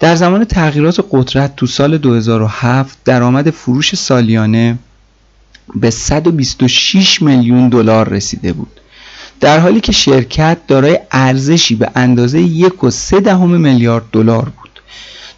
[0.00, 4.78] در زمان تغییرات قدرت تو سال 2007 درآمد فروش سالیانه
[5.74, 8.80] به 126 میلیون دلار رسیده بود.
[9.40, 14.80] در حالی که شرکت دارای ارزشی به اندازه یک و سه دهم میلیارد دلار بود.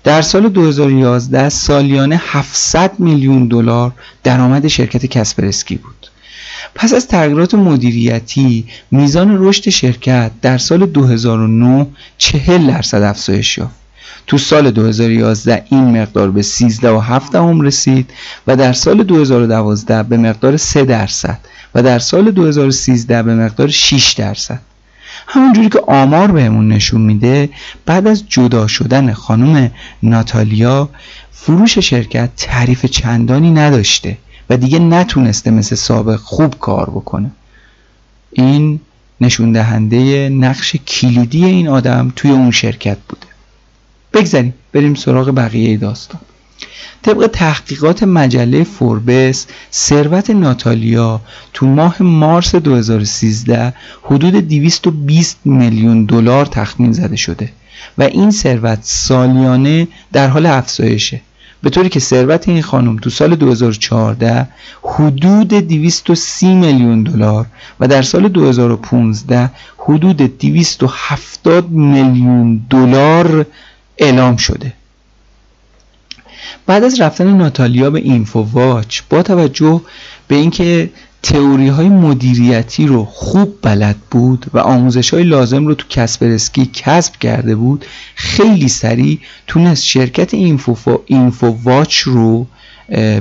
[0.05, 3.93] در سال 2011 سالیانه 700 میلیون دلار
[4.25, 6.11] درآمد شرکت کسپرسکی بود.
[6.75, 11.87] پس از تغییرات مدیریتی میزان رشد شرکت در سال 2009
[12.19, 13.78] 40 درصد افزایش یافت.
[14.29, 18.11] تو سال 2011 این مقدار به 13 و 7 هم رسید
[18.47, 21.38] و در سال 2012 به مقدار 3 درصد
[21.75, 24.61] و در سال 2013 به مقدار 6 درصد.
[25.27, 27.49] همونجوری که آمار بهمون نشون میده
[27.87, 29.71] بعد از جدا شدن خانم
[30.03, 30.88] ناتالیا
[31.33, 34.19] فروش شرکت تعریف چندانی نداشته
[34.51, 37.31] و دیگه نتونسته مثل سابق خوب کار بکنه.
[38.33, 38.81] این
[39.21, 43.28] نشون دهنده نقش کلیدی این آدم توی اون شرکت بوده.
[44.12, 46.21] بگذاریم بریم سراغ بقیه داستان.
[47.03, 51.21] طبق تحقیقات مجله فوربس ثروت ناتالیا
[51.53, 57.53] تو ماه مارس 2013 حدود 220 میلیون دلار تخمین زده شده
[57.99, 61.21] و این ثروت سالیانه در حال افزایشه.
[61.62, 64.49] به طوری که ثروت این خانم تو سال 2014
[64.83, 67.47] حدود 230 میلیون دلار
[67.81, 73.47] و در سال 2015 حدود 270 میلیون دلار
[73.99, 74.73] اعلام شده.
[76.67, 79.81] بعد از رفتن ناتالیا به اینفو واچ با توجه
[80.29, 80.91] به اینکه
[81.23, 87.17] تئوری های مدیریتی رو خوب بلد بود و آموزش های لازم رو تو کسپرسکی کسب
[87.17, 87.85] کرده بود
[88.15, 92.47] خیلی سریع تونست شرکت اینفو, اینفو واچ رو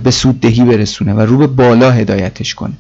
[0.04, 2.74] به سوددهی برسونه و رو به بالا هدایتش کنه.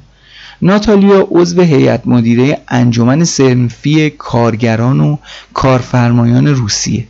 [0.61, 5.17] ناتالیا عضو هیئت مدیره انجمن سنفی کارگران و
[5.53, 7.05] کارفرمایان روسیه.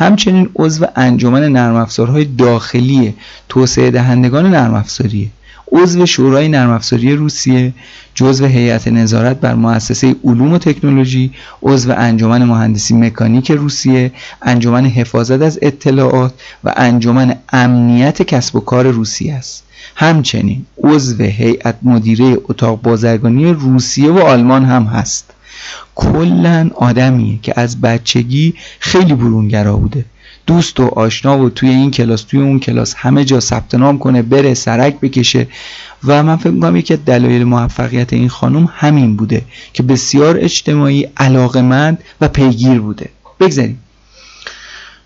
[0.00, 3.14] همچنین عضو انجمن نرم افزارهای داخلی
[3.48, 5.28] توسعه دهندگان نرم افزاریه
[5.72, 7.74] عضو شورای نرم افزاری روسیه
[8.14, 11.32] جزو هیئت نظارت بر مؤسسه علوم و تکنولوژی
[11.62, 16.34] عضو انجمن مهندسی مکانیک روسیه انجمن حفاظت از اطلاعات
[16.64, 19.64] و انجمن امنیت کسب و کار روسیه است.
[19.96, 25.34] همچنین عضو هیئت مدیره اتاق بازرگانی روسیه و آلمان هم هست.
[25.94, 30.04] کلا آدمیه که از بچگی خیلی برونگرا بوده.
[30.46, 34.22] دوست و آشنا و توی این کلاس توی اون کلاس همه جا ثبت نام کنه
[34.22, 35.46] بره سرک بکشه.
[36.04, 39.42] و من فکر می‌کنم یکی از دلایل موفقیت این خانم همین بوده
[39.72, 43.08] که بسیار اجتماعی علاقمند و پیگیر بوده.
[43.40, 43.78] بگذاریم.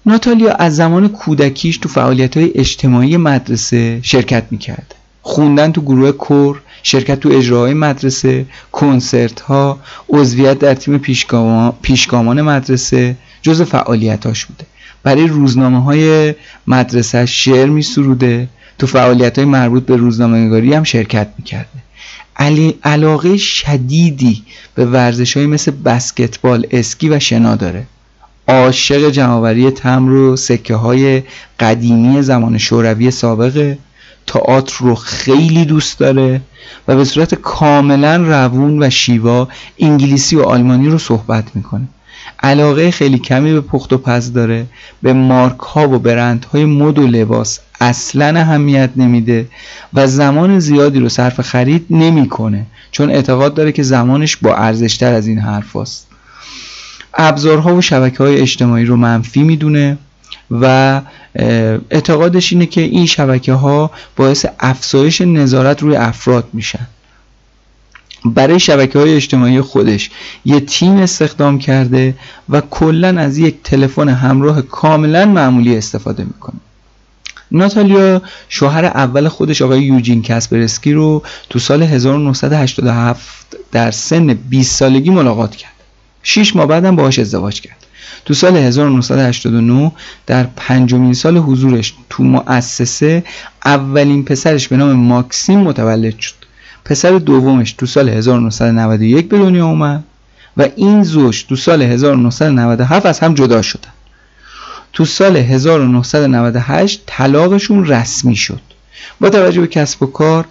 [0.06, 4.94] ناتالیا از زمان کودکیش تو فعالیت های اجتماعی مدرسه شرکت می‌کرد.
[5.22, 10.98] خوندن تو گروه کور شرکت تو اجراهای مدرسه کنسرت ها عضویت در تیم
[11.82, 14.64] پیشگامان مدرسه جز فعالیتاش بوده.
[15.02, 16.34] برای روزنامه های
[16.66, 21.82] مدرسه شعر می سروده تو فعالیت های مربوط به روزنامه نگاری هم شرکت می کرده
[22.84, 24.42] علاقه شدیدی
[24.74, 27.86] به ورزش های مثل بسکتبال، اسکی و شنا داره.
[28.48, 31.22] عاشق جمعآوری تمر و سکه های
[31.60, 33.78] قدیمی زمان شوروی سابقه.
[34.26, 36.40] تئاتر رو خیلی دوست داره
[36.88, 41.88] و به صورت کاملا روون و شیوا انگلیسی و آلمانی رو صحبت می‌کنه
[42.42, 44.66] علاقه خیلی کمی به پخت و پز داره
[45.02, 49.48] به مارک ها و برند های مد و لباس اصلا اهمیت نمیده
[49.94, 55.26] و زمان زیادی رو صرف خرید نمی‌کنه چون اعتقاد داره که زمانش با ارزشتر از
[55.26, 56.06] این حرف هست.
[57.14, 59.98] ابزارها و شبکه های اجتماعی رو منفی می‌دونه
[60.60, 61.00] و
[61.90, 66.86] اعتقادش اینه که این شبکه ها باعث افزایش نظارت روی افراد میشن.
[68.24, 70.10] برای شبکه های اجتماعی خودش
[70.44, 72.14] یه تیم استخدام کرده
[72.48, 76.56] و کلا از یک تلفن همراه کاملا معمولی استفاده می‌کنه.
[77.52, 85.10] ناتالیا شوهر اول خودش آقای یوجین کسپرسکی رو تو سال 1987 در سن 20 سالگی
[85.10, 85.72] ملاقات کرد.
[86.22, 87.86] 6 ماه بعدم باهاش ازدواج کرد.
[88.24, 89.92] تو سال 1989
[90.26, 93.24] در پنجمین سال حضورش تو مؤسسه
[93.64, 96.34] اولین پسرش به نام ماکسیم متولد شد.
[96.84, 100.04] پسر دومش تو سال 1991 به دنیا اومد
[100.56, 103.92] و این زوج تو سال 1997 از هم جدا شدن.
[104.92, 108.60] تو سال 1998 طلاقشون رسمی شد.
[109.20, 110.44] با توجه به کسب و کار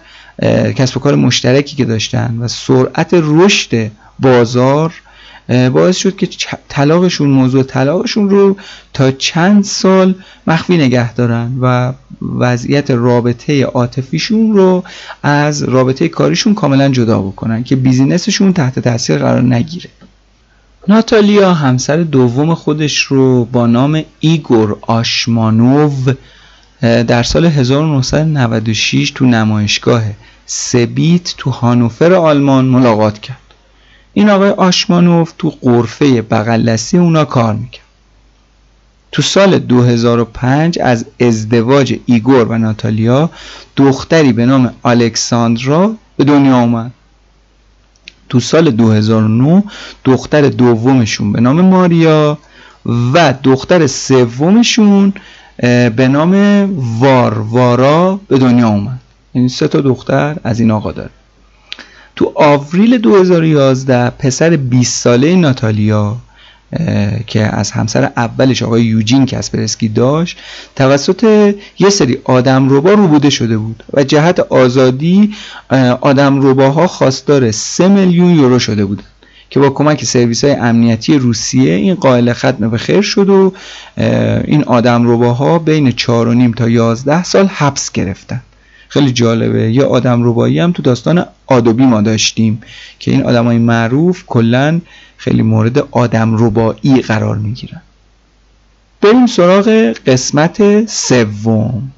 [0.76, 4.92] کسب و کار مشترکی که داشتن و سرعت رشد بازار
[5.72, 6.28] باعث شد که
[6.68, 8.56] طلاقشون موضوع طلاقشون رو
[8.92, 10.14] تا چند سال
[10.46, 11.92] مخفی نگه دارن و
[12.38, 14.84] وضعیت رابطه عاطفیشون رو
[15.22, 19.90] از رابطه کاریشون کاملا جدا بکنن که بیزینسشون تحت تاثیر قرار نگیره.
[20.88, 26.12] ناتالیا همسر دوم خودش رو با نام ایگور آشمانوو
[26.80, 30.02] در سال 1996 تو نمایشگاه
[30.46, 33.51] سبیت تو هانوفر آلمان ملاقات کرد.
[34.14, 37.82] این آقای آشمانوف تو قرفه بغلسی اونا کار می‌کرد.
[39.12, 43.30] تو سال 2005 از ازدواج ایگور و ناتالیا
[43.76, 46.90] دختری به نام الکساندرا به دنیا آمد
[48.28, 49.64] تو سال 2009
[50.04, 52.38] دختر دومشون به نام ماریا
[53.14, 55.12] و دختر سومشون
[55.96, 56.34] به نام
[57.00, 59.00] واروارا به دنیا اومد.
[59.34, 61.10] یعنی سه تا دختر از این آقا داره.
[62.22, 66.16] تو آوریل 2011 پسر 20 ساله ناتالیا
[67.26, 70.38] که از همسر اولش آقای یوجین کسپرسکی داشت
[70.76, 75.34] توسط یه سری آدم روبا روبوده شده بود و جهت آزادی
[76.00, 79.02] آدم روباها خواستار 3 میلیون یورو شده بود
[79.50, 83.52] که با کمک سرویس های امنیتی روسیه این قائل ختم به خیر شد و
[84.44, 88.42] این آدم روباها بین 4.5 تا 11 سال حبس گرفتن.
[88.92, 89.72] خیلی جالبه.
[89.72, 92.62] یه آدم ربایی هم تو داستان آدوبی ما داشتیم
[92.98, 94.80] که این آدم های معروف کلا
[95.16, 97.82] خیلی مورد آدم ربایی قرار می‌گیرن.
[99.00, 99.68] بریم سراغ
[100.06, 101.92] قسمت سوم.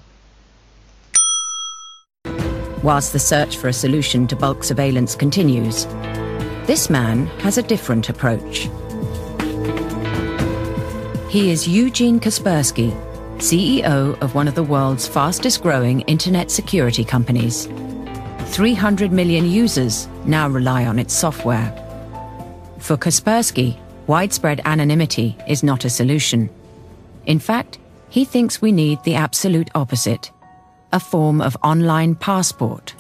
[2.84, 5.78] Whilst the search for a solution to bulk surveillance continues,
[6.66, 8.68] this man has a different approach.
[11.34, 12.90] He is Eugene Kaspersky,
[13.39, 17.66] CEO of one of the world's fastest growing internet security companies.
[18.47, 21.72] 300 million users now rely on its software.
[22.78, 23.76] For Kaspersky,
[24.07, 26.49] widespread anonymity is not a solution.
[27.26, 27.78] In fact,
[28.09, 30.30] he thinks we need the absolute opposite
[30.93, 32.95] a form of online passport.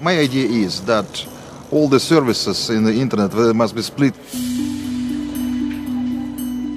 [0.00, 1.24] My idea is that
[1.70, 4.14] all the services in the internet must be split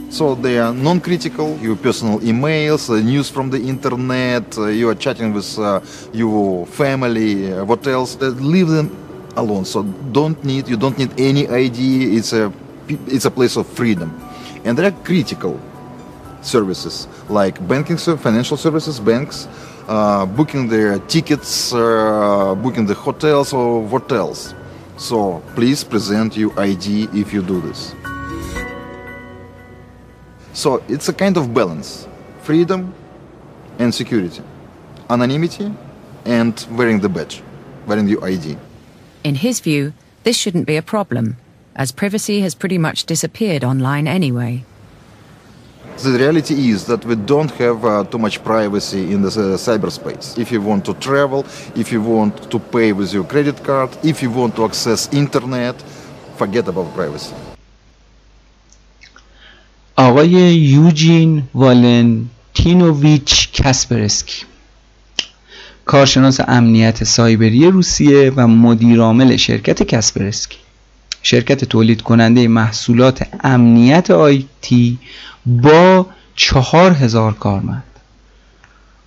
[0.10, 1.57] so they are non-critical.
[1.60, 5.82] Your personal emails, uh, news from the internet, uh, you are chatting with uh,
[6.14, 8.18] your family, what else?
[8.20, 8.89] Leave them
[9.36, 9.66] alone.
[9.66, 12.18] So don't need you don't need any ID.
[12.18, 12.51] It's a
[13.07, 14.10] it's a place of freedom,
[14.66, 15.60] and there are critical
[16.41, 19.47] services like banking, financial services, banks,
[20.36, 24.55] booking their tickets, booking the hotels or what else.
[24.97, 27.93] So please present your ID if you do this.
[30.60, 32.05] So it's a kind of balance
[32.41, 32.93] freedom
[33.78, 34.41] and security,
[35.10, 35.72] anonymity
[36.26, 37.41] and wearing the badge,
[37.88, 38.57] wearing the ID.
[39.24, 39.93] In his view,
[40.26, 41.38] this shouldn't be a problem,
[41.78, 44.66] as privacy has pretty much disappeared online anyway.
[46.03, 50.38] The reality is that we don't have uh, too much privacy in the uh, cyberspace.
[50.38, 54.22] If you want to travel, if you want to pay with your credit card, if
[54.22, 55.82] you want to access internet,
[56.36, 57.49] forget about privacy.
[60.00, 64.45] آقای یوجین والنتینوویچ کسپرسکی
[65.86, 70.58] کارشناس امنیت سایبری روسیه و مدیرعامل شرکت کسپرسکی.
[71.24, 74.97] شرکت تولید کننده محصولات امنیت آیتی
[75.45, 77.84] با چهار هزار کارمند.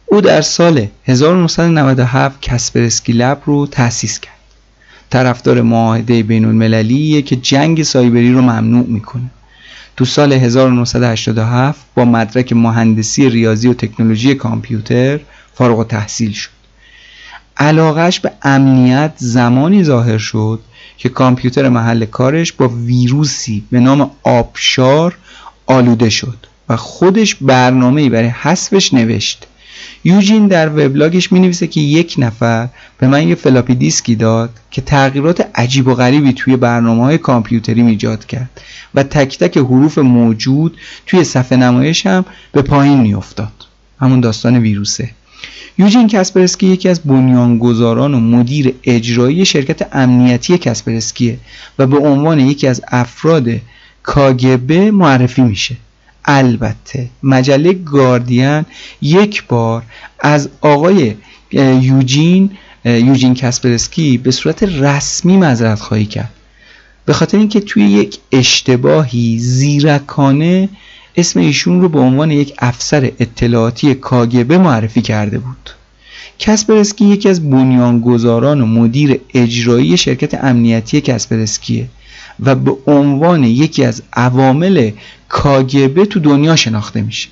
[0.06, 4.32] او در سال 1997 کسپرسکی لب رو تأسیس کرد.
[5.10, 9.30] طرفدار معاهده بین المللیه که جنگ سایبری رو ممنوع می‌کنه.
[9.96, 15.20] تو سال 1987 با مدرک مهندسی ریاضی و تکنولوژی کامپیوتر
[15.54, 16.50] فارغ التحصیل شد.
[17.56, 20.60] علاقش به امنیت زمانی ظاهر شد
[20.98, 25.18] که کامپیوتر محل کارش با ویروسی به نام آبشار
[25.66, 29.46] آلوده شد و خودش برنامه‌ای برای حذفش نوشت.
[30.04, 32.68] یوجین در وبلاگش می نویسه که یک نفر
[32.98, 37.18] به من یه floppy disk ی داد که تغییرات عجیب و غریبی توی برنامه های
[37.18, 38.60] کامپیوتری ایجاد کرد
[38.94, 40.76] و تک تک حروف موجود
[41.06, 43.52] توی صفحه نمایش هم به پایین می افتاد
[44.00, 45.10] همون داستان ویروسه.
[45.78, 51.38] یوجین کسپرسکی یکی از بنیانگذاران و مدیر اجرایی شرکت امنیتی کسپرسکیه
[51.78, 53.48] و به عنوان یکی از افراد
[54.02, 55.76] کاگبه معرفی میشه.
[56.24, 58.64] البته مجله گاردین
[59.02, 59.82] یک بار
[60.20, 61.14] از آقای
[61.52, 62.50] یوجین
[62.84, 66.32] یوجین کسپرسکی به صورت رسمی مذارت خواهی کرد.
[67.06, 70.68] به خاطر اینکه توی یک اشتباهی زیرکانه
[71.16, 75.70] اسم ایشون رو به عنوان یک افسر اطلاعاتی کاگبه معرفی کرده بود.
[76.38, 81.88] کسپرسکی یکی از بنیانگذاران و مدیر اجرایی شرکت امنیتی کسپرسکیه.
[82.40, 84.90] و به عنوان یکی از عوامل
[85.28, 87.28] کاگبه تو دنیا شناخته میشه.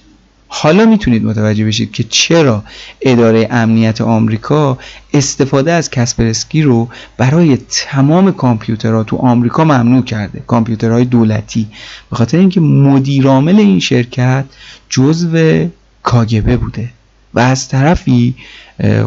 [0.52, 2.64] حالا می‌تونید متوجه بشید که چرا
[3.00, 4.78] اداره امنیت آمریکا
[5.14, 10.42] استفاده از کسپرسکی رو برای تمام کامپیوترها تو آمریکا ممنوع کرده.
[10.46, 11.68] کامپیوترهای دولتی.
[12.10, 14.44] به خاطر اینکه مدیرعامل این شرکت
[14.88, 15.66] جزو
[16.02, 16.90] کاگبه بوده.
[17.34, 18.34] و از طرفی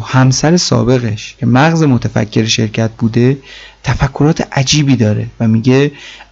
[0.05, 3.37] همسر سابقش که مغز متفکر شرکت بوده
[3.83, 5.91] تفکرات عجیبی داره و میگه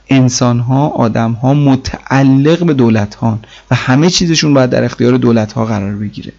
[0.10, 3.40] انسان ها آدم ها متعلق به دولت ها
[3.72, 6.34] و همه چیزشون باید در اختیار دولت ها قرار بگیره.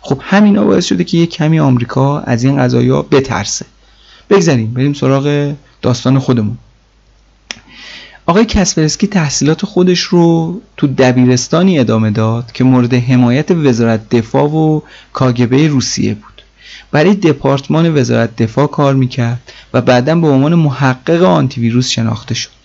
[0.00, 3.66] خب همینا باعث شده که یک کمی آمریکا از این قضايا بترسه.
[4.30, 6.58] بگذاریم بریم سراغ داستان خودمون.
[8.26, 14.80] آقای کسپرسکی تحصیلات خودش رو تو دبیرستانی ادامه داد که مورد حمایت وزارت دفاع و
[15.12, 16.42] کاگبه روسیه بود.
[16.90, 22.61] برای دپارتمان وزارت دفاع کار می‌کرد و بعدا به عنوان محقق آنتی ویروس شناخته شد.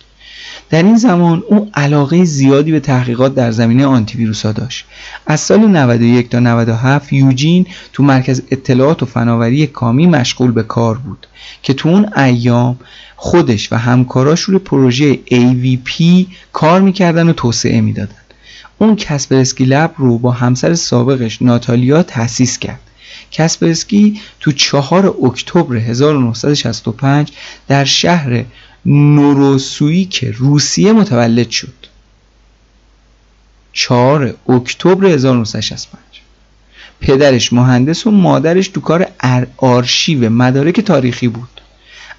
[0.70, 4.84] در این زمان او علاقه زیادی به تحقیقات در زمینه آنتی ویروس ها داشت.
[5.26, 10.98] از سال 91 تا 97 یوجین تو مرکز اطلاعات و فناوری کامی مشغول به کار
[10.98, 11.26] بود
[11.62, 12.78] که تو اون ایام
[13.16, 16.02] خودش و همکاراش روی پروژه AVP
[16.52, 18.14] کار می‌کردن و توسعه می‌دادن.
[18.78, 22.80] اون کسپرسکی لب رو با همسر سابقش ناتالیا تأسیس کرد.
[23.30, 27.32] کسپرسکی تو چهار اکتبر 1965
[27.68, 28.44] در شهر
[28.88, 31.74] نوروسویک روسیه متولد شد.
[33.72, 36.02] 4 اکتبر 1965
[37.00, 39.06] پدرش مهندس و مادرش تو کار
[39.56, 41.60] آرشیو مدارک تاریخی بود.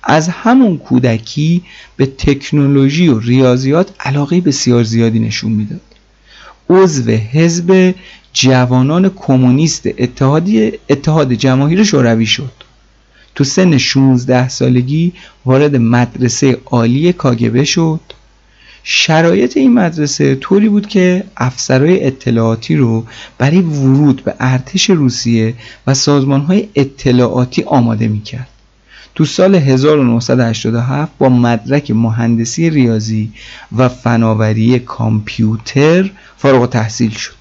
[0.03, 1.63] از همون کودکی
[1.97, 5.81] به تکنولوژی و ریاضیات علاقه بسیار زیادی نشون می‌داد.
[6.69, 7.95] عضو حزب
[8.33, 9.87] جوانان کمونیست
[10.89, 12.51] اتحاد جماهیر شوروی شد.
[13.39, 15.13] تو سن 16 سالگی
[15.45, 17.99] وارد مدرسه عالی کاگبه شد.
[18.83, 23.05] شرایط این مدرسه طوری بود که افسرهای اطلاعاتی رو
[23.37, 25.53] برای ورود به ارتش روسیه
[25.87, 28.47] و سازمانهای اطلاعاتی آماده می‌کرد.
[29.15, 33.31] تو سال 1987 با مدرک مهندسی ریاضی
[33.77, 37.38] و فناوری کامپیوتر فارغ تحصیل شد.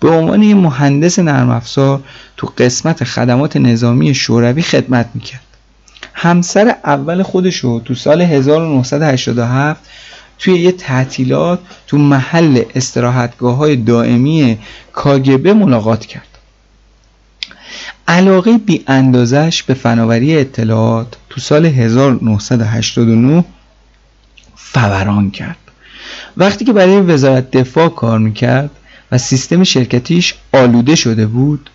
[0.00, 2.02] به عنوان یک مهندس نرم افزار
[2.36, 5.40] تو قسمت خدمات نظامی شوروی خدمت می‌کرد.
[6.14, 9.80] همسر اول خودش رو تو سال 1987
[10.38, 14.58] توی یه تعطیلات تو محل استراحتگاه های دائمی
[14.92, 16.26] کاگبه ملاقات کرد.
[18.08, 23.44] علاقه بی اندازش به فناوری اطلاعات تو سال 1989
[24.56, 25.56] فوران کرد.
[26.36, 28.70] وقتی که برای وزارت دفاع کار می‌کرد
[29.12, 31.70] و سیستم شرکتیش آلوده شده بود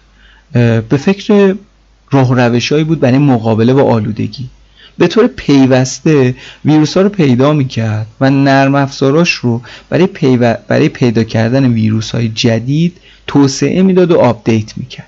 [0.90, 1.56] به فکر
[2.12, 4.50] راه روشهایی بود برای مقابله با آلودگی.
[4.98, 10.08] به طور پیوسته ویروس ها رو پیدا می‌کرد و نرم افزاراش رو برای,
[10.68, 15.08] برای پیدا کردن ویروس های جدید توسعه می‌داد و update می‌کرد.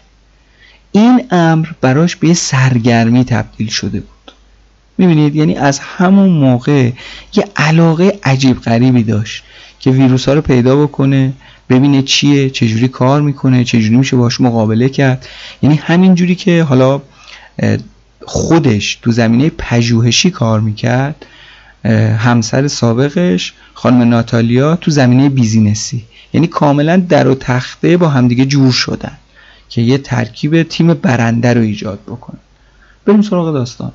[0.92, 4.34] این امر براش به سرگرمی تبدیل شده بود.
[4.98, 6.92] می‌بینید؟ یعنی از همون موقع
[7.36, 9.44] یه علاقه عجیب غریبی داشت
[9.80, 11.34] که ویروس ها رو پیدا بکنه
[11.70, 15.28] ببینه چیه چجوری کار می‌کنه چجوری میشه باش مقابله کرد.
[15.62, 17.02] یعنی همین جوری که حالا
[18.26, 21.26] خودش تو زمینه پژوهشی کار می‌کرد
[22.18, 26.04] همسر سابقش خانم ناتالیا تو زمینه بیزینسی.
[26.34, 29.18] یعنی کاملا در و تخته با همدیگه جور شدن
[29.70, 32.40] که یه ترکیب تیم برنده رو ایجاد بکنه
[33.06, 33.92] بریم سراغ داستان.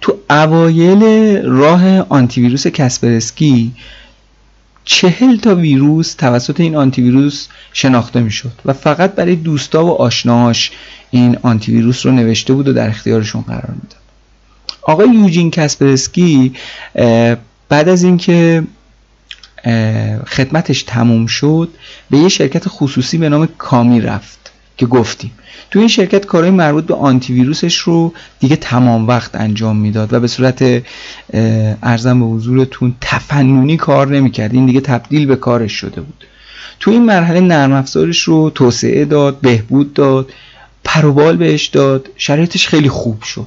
[0.00, 1.02] تو اوایل
[1.44, 3.72] راه آنتی ویروس کسپرسکی
[4.90, 10.70] چهل تا ویروس توسط این آنتی ویروس شناخته می‌شد و فقط برای دوستا و آشناهاش
[11.10, 14.00] این آنتی ویروس رو نوشته بود و در اختیارشون قرار می‌داد.
[14.82, 16.52] آقای یوجین کسپرسکی
[17.68, 18.62] بعد از اینکه
[20.26, 21.68] خدمتش تموم شد
[22.10, 24.37] به یه شرکت خصوصی به نام کامی رفت.
[24.78, 25.32] که گفتیم.
[25.70, 30.20] تو این شرکت کارهای مربوط به آنتی ویروسش رو دیگه تمام وقت انجام می‌داد و
[30.20, 30.82] به صورت
[31.82, 34.54] عرضم به حضورتون تفننی کار نمی‌کرد.
[34.54, 36.24] این دیگه تبدیل به کارش شده بود.
[36.80, 40.32] تو این مرحله نرم افزارش رو توسعه داد بهبود داد
[40.84, 43.46] پروبال بهش داد شرایطش خیلی خوب شد.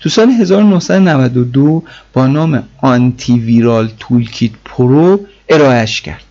[0.00, 6.29] تو سال 1992 با نام Antiviral Toolkit Pro ارائهش کرد.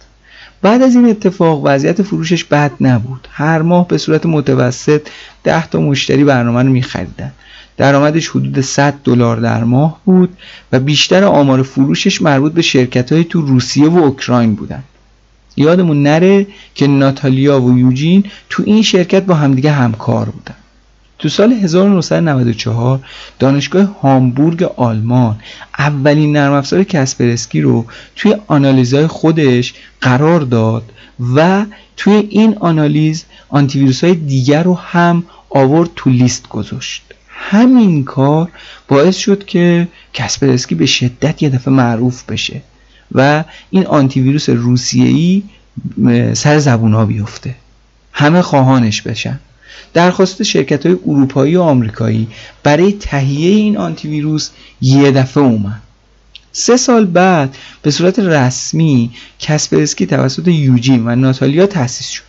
[0.62, 3.28] بعد از این اتفاق وضعیت فروشش بد نبود.
[3.32, 5.02] هر ماه به صورت متوسط
[5.44, 7.32] 10 تا مشتری برنامه رو میخریدن.
[7.78, 10.38] درآمدش حدود 100 دلار در ماه بود
[10.72, 14.84] و بیشتر آمار فروشش مربوط به شرکت های تو روسیه و اوکراین بودن.
[15.58, 20.56] یادمون نره که ناتالیا و یوجین تو این شرکت با همدیگه همکار بودن.
[21.20, 23.00] تو سال 1994
[23.40, 25.40] دانشگاه هامبورگ آلمان
[25.80, 30.84] اولین نرم افزار کسپرسکی رو توی آنالیزهای خودش قرار داد
[31.36, 31.66] و
[31.98, 37.04] توی این آنالیز آنتیویروس های دیگر رو هم آورد تو لیست گذاشت.
[37.28, 38.50] همین کار
[38.88, 42.62] باعث شد که کسپرسکی به شدت یه دفعه معروف بشه
[43.12, 45.44] و این آنتیویروس روسیه‌ای
[46.34, 47.56] سر زبون ها بیفته.
[48.14, 49.40] همه خواهانش بشن.
[49.94, 52.28] درخواست شرکت های اروپایی و آمریکایی
[52.64, 54.50] برای تهیه این آنتی ویروس
[54.82, 55.82] یه دفعه اومد.
[56.52, 62.24] سه سال بعد به صورت رسمی کسپرسکی توسط یوجین و ناتالیا تأسیس شد.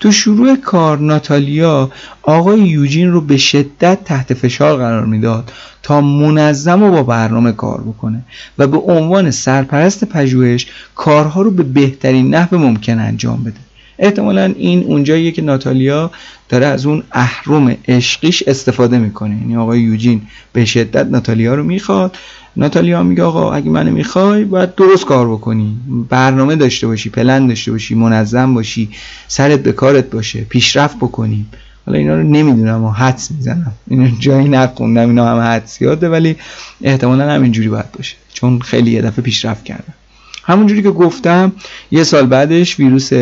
[0.00, 1.90] تو شروع کار ناتالیا
[2.22, 7.80] آقای یوجین رو به شدت تحت فشار قرار می‌داد تا منظم و با برنامه کار
[7.80, 8.22] بکنه
[8.58, 13.69] و به عنوان سرپرست پژوهش کارها رو به بهترین نحو ممکن انجام بده.
[14.00, 16.10] احتمالا این اونجاییه که ناتالیا
[16.48, 19.36] داره از اون اهرم عشقیش استفاده می‌کنه.
[19.36, 20.22] یعنی آقای یوجین
[20.52, 22.16] به شدت ناتالیا رو می‌خواد.
[22.56, 25.76] ناتالیا میگه آقا اگه منو می‌خوای باید درست کار بکنی.
[26.08, 28.88] برنامه داشته باشی پلن داشته باشی منظم باشی
[29.28, 31.50] سرت به کارت باشه پیشرفت بکنیم
[31.86, 33.72] حالا اینا رو نمی‌دونم و حدس می‌زنم.
[33.88, 36.36] اینا جایی نخوندم اینا همه حدس یاده ولی
[36.82, 38.16] احتمالا همینجوری باید باشه.
[38.32, 39.94] چون خیلی یه دفعه پیشرفت کردم.
[40.42, 41.52] همونجوری که گفتم
[41.90, 43.12] یه سال بعدش ویروس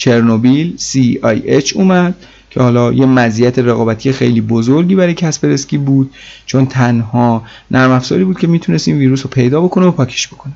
[0.00, 2.14] چرنوبیل CIH اومد
[2.50, 6.10] که حالا یه مزیت رقابتی خیلی بزرگی برای کسپرسکی بود
[6.46, 10.52] چون تنها نرم افزاری بود که می‌تونست این ویروس رو پیدا بکنه و پاکش بکنه.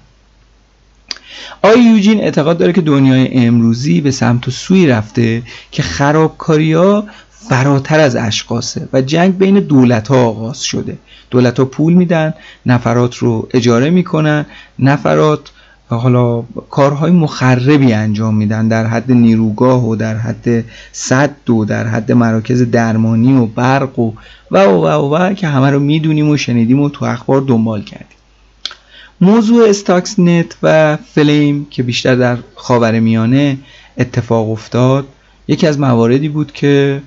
[1.63, 7.05] آقای یوجین اعتقاد داره که دنیای امروزی به سمت و سوی رفته که خرابکاری ها
[7.49, 10.99] فراتر از اشخاصه و جنگ بین دولت ها آغاز شده.
[11.31, 12.35] دولت ها پول میدن
[12.67, 14.47] نفرات رو اجاره می‌کنن
[14.79, 15.41] نفرات
[15.89, 22.13] حالا کارهای مخربی انجام میدن در حد نیروگاه و در حد صد و در حد
[22.13, 24.13] مراکز درمانی و برق و
[24.51, 28.17] و و و, و, که همه رو می‌دونیم و شنیدیم و تو اخبار دنبال کردیم.
[29.21, 33.59] موضوع استاکس نت و فلیم که بیشتر در خاور میانه
[33.99, 35.07] اتفاق افتاد
[35.49, 37.03] یکی از مواردی بود که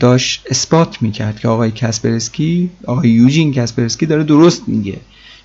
[0.00, 4.96] داشت اثبات می‌کرد که آقای کسپرسکی آقای یوجین کسپرسکی داره درست میگه.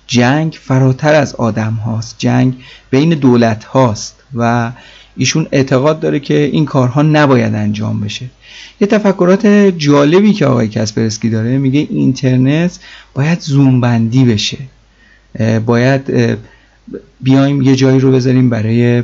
[0.06, 2.14] جنگ فراتر از آدم هاست.
[2.18, 2.54] جنگ
[2.90, 4.72] بین دولت هاست و
[5.16, 8.26] ایشون اعتقاد داره که این کارها نباید انجام بشه.
[8.80, 9.46] یه تفکرات
[9.78, 12.78] جالبی که آقای کسپرسکی داره میگه اینترنت
[13.14, 14.58] باید زوم بندی بشه
[15.66, 16.36] باید
[17.20, 19.02] بیایم یه جایی رو بذاریم برای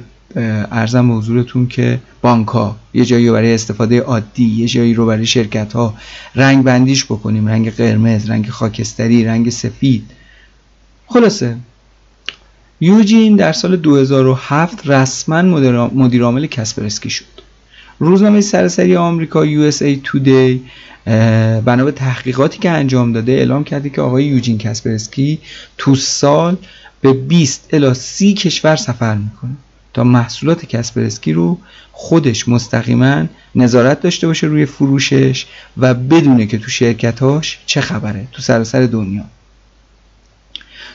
[0.70, 5.06] ارزم به حضورتون که بانک ها یه جایی رو برای استفاده عادی یه جایی رو
[5.06, 5.94] برای شرکت ها
[6.34, 7.48] رنگ بندیش بکنیم.
[7.48, 10.04] رنگ قرمز رنگ خاکستری رنگ سفید.
[11.12, 11.56] خلاصه.
[12.80, 15.42] یوجین در سال 2007 رسما
[15.94, 17.24] مدیر عامل کسپرسکی شد.
[17.98, 20.58] روزنامه سراسری آمریکا USA Today
[21.64, 25.38] بنا به تحقیقاتی که انجام داده اعلام کرده که آقای یوجین کسپرسکی
[25.78, 26.56] تو سال
[27.00, 29.56] به 20 الی 30 کشور سفر می‌کنه
[29.94, 31.58] تا محصولات کسپرسکی رو
[31.92, 35.46] خودش مستقیما نظارت داشته باشه روی فروشش
[35.76, 39.24] و بدونه که تو شرکتاش چه خبره تو سراسر دنیا.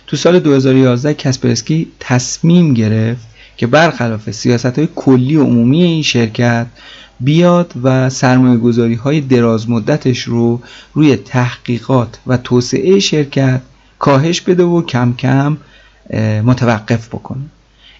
[0.07, 3.27] تو سال 2011 کسپرسکی تصمیم گرفت
[3.57, 6.67] که برخلاف سیاست های کلی و عمومی این شرکت
[7.19, 10.61] بیاد و سرمایه گذاری های دراز مدتش رو
[10.93, 13.61] روی تحقیقات و توسعه شرکت
[13.99, 15.57] کاهش بده و کم کم
[16.43, 17.43] متوقف بکنه.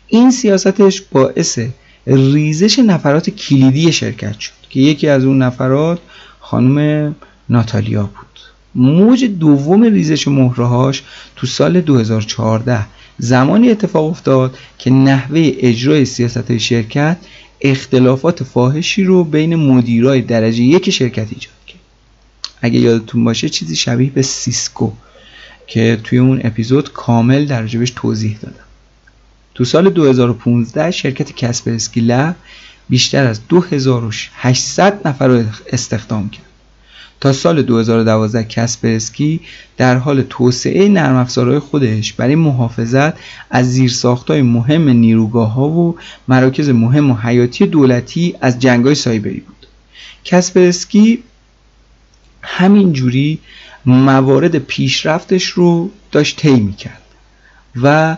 [0.07, 1.59] این سیاستش باعث
[2.07, 5.99] ریزش نفرات کلیدی شرکت شد که یکی از اون نفرات
[6.39, 7.15] خانم
[7.49, 8.34] ناتالیا بود.
[8.75, 11.03] موج دوم ریزش مهره‌هاش
[11.35, 12.85] تو سال 2014
[13.17, 17.17] زمانی اتفاق افتاد که نحوه اجرای سیاست شرکت
[17.61, 21.79] اختلافات فاحشی رو بین مدیرای درجه یک شرکت ایجاد کرد.
[22.61, 24.91] اگه یادتون باشه چیزی شبیه به سیسکو
[25.67, 28.55] که توی اون اپیزود کامل راجبش توضیح دادم.
[29.53, 32.35] تو سال 2015 شرکت کسپرسکی لب
[32.89, 36.44] بیشتر از 2800 نفر رو استخدام کرد.
[37.25, 39.39] تا سال 2012 کسپرسکی
[39.77, 43.13] در حال توسعه نرم افزارهای خودش برای محافظت
[43.49, 45.95] از زیرساختهای مهم نیروگاه ها و
[46.27, 49.67] مراکز مهم و حیاتی دولتی از جنگای سایبری بود.
[50.23, 51.23] کسپرسکی
[52.41, 53.39] همینجوری
[53.85, 57.01] موارد پیشرفتش رو داشت طی می‌کرد
[57.83, 58.17] و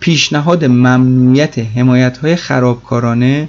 [0.00, 3.48] پیشنهاد ممنوعیت حمایت های خرابکارانه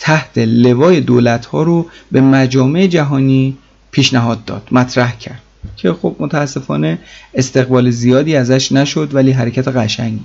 [0.00, 3.58] تحت لوای دولت ها رو به مجامع جهانی
[3.92, 5.42] پیشنهاد داد مطرح کرد
[5.76, 6.98] که خب متاسفانه
[7.34, 10.24] استقبال زیادی ازش نشد ولی حرکت قشنگی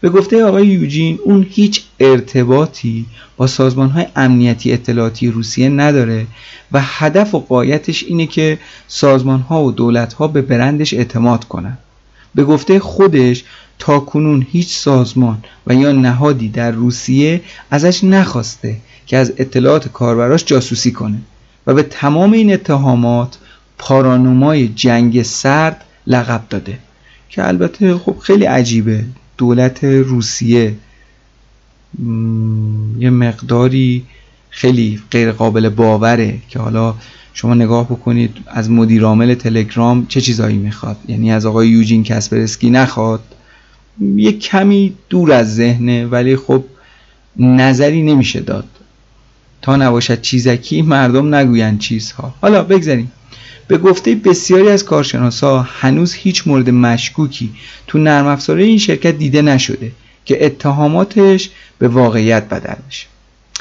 [0.00, 3.06] به گفته آقای یوجین اون هیچ ارتباطی
[3.36, 6.26] با سازمان های امنیتی اطلاعاتی روسیه نداره
[6.72, 8.58] و هدف و قایتش اینه که
[8.88, 11.78] سازمان ها و دولت ها به برندش اعتماد کنن
[12.34, 13.44] به گفته خودش
[13.78, 18.76] تا کنون هیچ سازمان و یا نهادی در روسیه ازش نخواسته
[19.06, 21.18] که از اطلاعات کاربراش جاسوسی کنه.
[21.66, 23.38] و به تمام این اتهامات
[23.78, 26.78] پارانومای جنگ سرد لقب داده
[27.28, 29.04] که البته خب خیلی عجیبه.
[29.38, 30.74] دولت روسیه
[32.98, 34.04] یه مقداری
[34.50, 36.94] خیلی غیر قابل باوره که حالا
[37.34, 40.96] شما نگاه بکنید از مدیرعامل تلگرام چه چیزایی می‌خواد.
[41.08, 43.20] یعنی از آقای یوجین کسپرسکی نخواد.
[44.16, 46.64] یه کمی دور از ذهنه ولی خب
[47.36, 48.68] نظری نمیشه داد.
[49.66, 52.34] تا نباشد چیزکی مردم نگویند چیزها.
[52.40, 53.12] حالا بگذاریم.
[53.68, 57.50] به گفته بسیاری از کارشناسا هنوز هیچ مورد مشکوکی
[57.86, 59.92] تو نرم افزاره این شرکت دیده نشده
[60.24, 63.06] که اتهاماتش به واقعیت بدل بشه.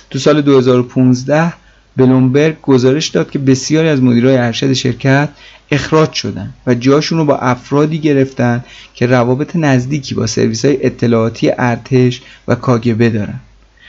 [0.10, 1.54] تو سال 2015
[1.98, 5.30] بلومبرگ گزارش داد که بسیاری از مدیرای ارشد شرکت
[5.72, 11.52] اخراج شدن و جاشون رو با افرادی گرفتن که روابط نزدیکی با سرویس های اطلاعاتی
[11.58, 13.40] ارتش و کاگبه دارن.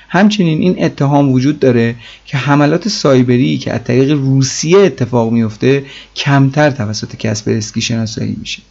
[0.09, 1.95] همچنین این اتهام وجود داره
[2.27, 5.85] که حملات سایبری که از طریق روسیه اتفاق میفته
[6.17, 8.63] کمتر توسط کسپرسکی شناسایی میشه.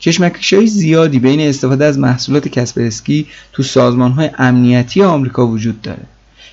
[0.00, 6.02] کشمکش های زیادی بین استفاده از محصولات کسپرسکی تو سازمان های امنیتی آمریکا وجود داره.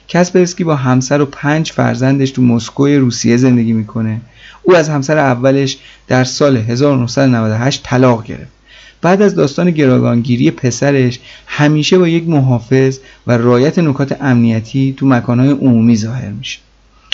[0.08, 4.22] کسپرسکی با همسر و پنج فرزندش تو مسکو روسیه زندگی می‌کنه.
[4.64, 5.78] او از همسر اولش
[6.08, 8.57] در سال 1998 طلاق گرفت.
[9.02, 15.50] بعد از داستان گراگانگیری پسرش همیشه با یک محافظ و رایت نکات امنیتی تو مکانهای
[15.50, 16.60] عمومی ظاهر میشه.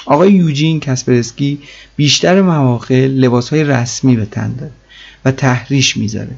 [0.05, 1.59] آقای یوجین کسپرسکی
[1.95, 4.71] بیشتر مواقع لباسهای رسمی به تن داره
[5.25, 6.35] و تحریش می‌ذاره.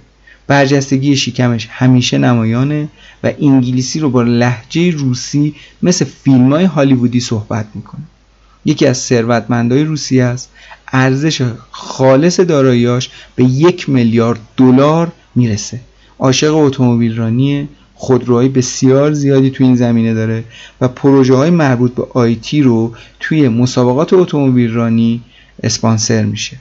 [0.47, 2.87] برجستگی شکمش همیشه نمایانه
[3.23, 8.01] و انگلیسی رو با لحجه روسی مثل فیلم های هالیوودی صحبت می‌کنه.
[8.65, 10.49] یکی از ثروتمندای روسیه است.
[10.87, 11.41] ارزش
[11.71, 15.79] خالص داراییاش به یک میلیارد دلار می‌رسه.
[16.19, 20.43] عاشق اتومبیل رانیه خودروهای بسیار زیادی تو این زمینه داره
[20.81, 25.21] و پروژه های مربوط به آیتی رو توی مسابقات اتومبیل رانی
[25.63, 26.57] اسپانسر میشه.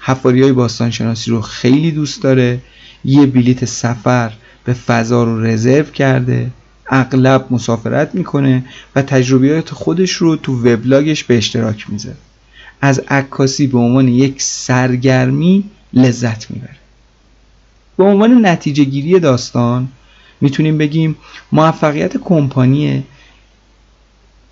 [0.00, 2.58] حفاری های باستان شناسی رو خیلی دوست داره.
[3.04, 4.32] یه بلیت سفر
[4.64, 6.50] به فضا رو رزرو کرده.
[6.86, 8.64] اغلب مسافرت می‌کنه
[8.96, 12.16] و تجربیات خودش رو تو وبلاگش به اشتراک می‌ذاره.
[12.80, 16.79] از عکاسی به عنوان یک سرگرمی لذت می‌بره.
[17.96, 19.88] به عنوان نتیجه گیری داستان
[20.40, 21.16] می‌تونیم بگیم
[21.52, 23.04] موفقیت کمپانی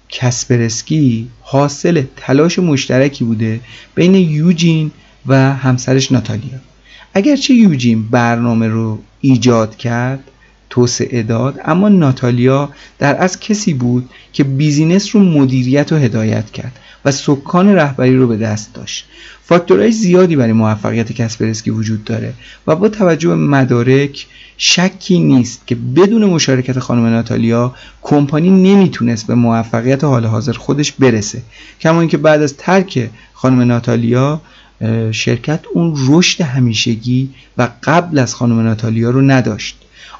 [0.08, 3.60] کسپرسکی حاصل تلاش مشترکی بوده
[3.94, 4.90] بین یوجین
[5.26, 6.58] و همسرش ناتالیا.
[7.14, 10.30] اگرچه یوجین برنامه رو ایجاد کرد
[10.70, 12.68] توسعه داد اما ناتالیا
[12.98, 16.78] در از کسی بود که business رو مدیریت و هدایت کرد.
[17.04, 19.06] و سکان رهبری رو به دست داشت.
[19.44, 22.32] فاکتورهای زیادی برای موفقیت کسپرسکی وجود داره
[22.66, 24.26] و با توجه به مدارک
[24.58, 31.42] شکی نیست که بدون مشارکت خانم ناتالیا کمپانی نمی‌تونست به موفقیت حال حاضر خودش برسه.
[31.80, 34.40] کما اینکه بعد از ترک خانم ناتالیا
[35.12, 39.77] شرکت اون رشد همیشگی و قبل از خانم ناتالیا رو نداشت.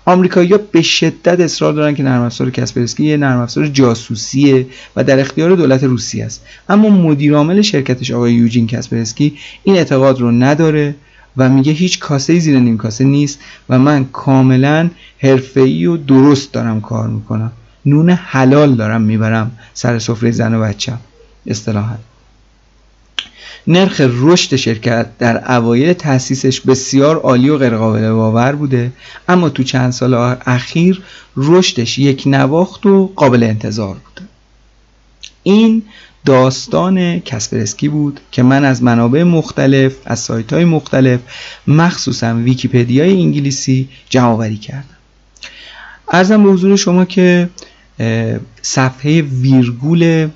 [0.09, 5.21] آمریکایی‌ها به شدت اصرار دارن که نرم افزار کسپرسکی یه نرم افزار جاسوسیه و در
[5.21, 6.45] اختیار دولت روسیه است.
[6.69, 10.95] اما مدیر عامل شرکتش آقای یوجین کسپرسکی این اعتقاد رو نداره
[11.37, 13.39] و میگه هیچ کاسه زیر نیم کاسه نیست
[13.69, 17.53] و من کاملا حرفه‌ای و درست دارم کار می‌کنم.
[17.87, 20.99] نون حلال دارم می‌برم سر سفره زن و بچم.
[21.47, 21.95] اصطلاحا.
[23.67, 28.93] نرخ رشد شرکت در اوایل تأسیسش بسیار عالی و غیرقابل باور بوده
[29.29, 30.15] اما تو چند سال
[30.47, 31.03] اخیر
[31.37, 34.29] رشدش یک نواخت و قابل انتظار بوده.
[35.43, 35.83] این
[36.27, 41.21] داستان کسپرسکی بود که من از منابع مختلف از سایت های مختلف
[41.67, 44.85] مخصوصا ویکیپدیای انگلیسی جمع کردم.
[46.13, 47.49] عرضم به حضور شما که
[48.63, 50.29] صفحه ویرگول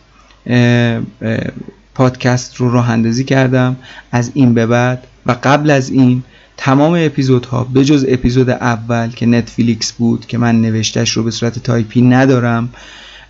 [1.95, 3.77] پادکست رو راه اندازی کردم.
[4.13, 6.23] از این به بعد و قبل از این
[6.57, 11.59] تمام اپیزودها به جز اپیزود اول که نتفلیکس بود که من نوشتش رو به صورت
[11.59, 12.69] تایپی ندارم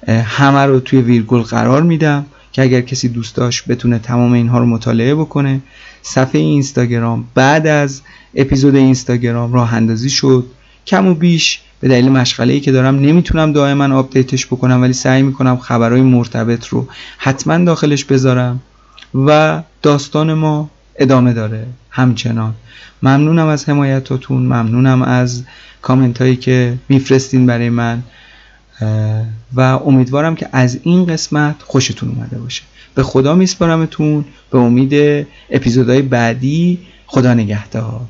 [0.09, 4.67] همه رو توی ویرگول قرار میدم که اگر کسی دوست داشت بتونه تمام اینها رو
[4.67, 5.61] مطالعه بکنه.
[6.03, 8.03] صفحه اینستاگرام بعد از
[8.35, 10.47] اپیزود اینستاگرام راه اندازی شد.
[10.87, 14.93] کم و بیش به دلیل مشغله ای که دارم نمی‌تونم دائما update ش بکنم ولی
[14.93, 18.61] سعی می‌کنم خبرهای مرتبط رو حتما داخلش بذارم
[19.15, 22.55] و داستان ما ادامه داره همچنان.
[23.03, 25.43] ممنونم از حمایتاتون ممنونم از
[25.83, 28.03] کامنت هایی که میفرستین برای من
[29.55, 32.63] و امیدوارم که از این قسمت خوشتون اومده باشه.
[32.95, 38.01] به خدا میسپارمتون به امید اپیزودهای بعدی خدا نگهدار.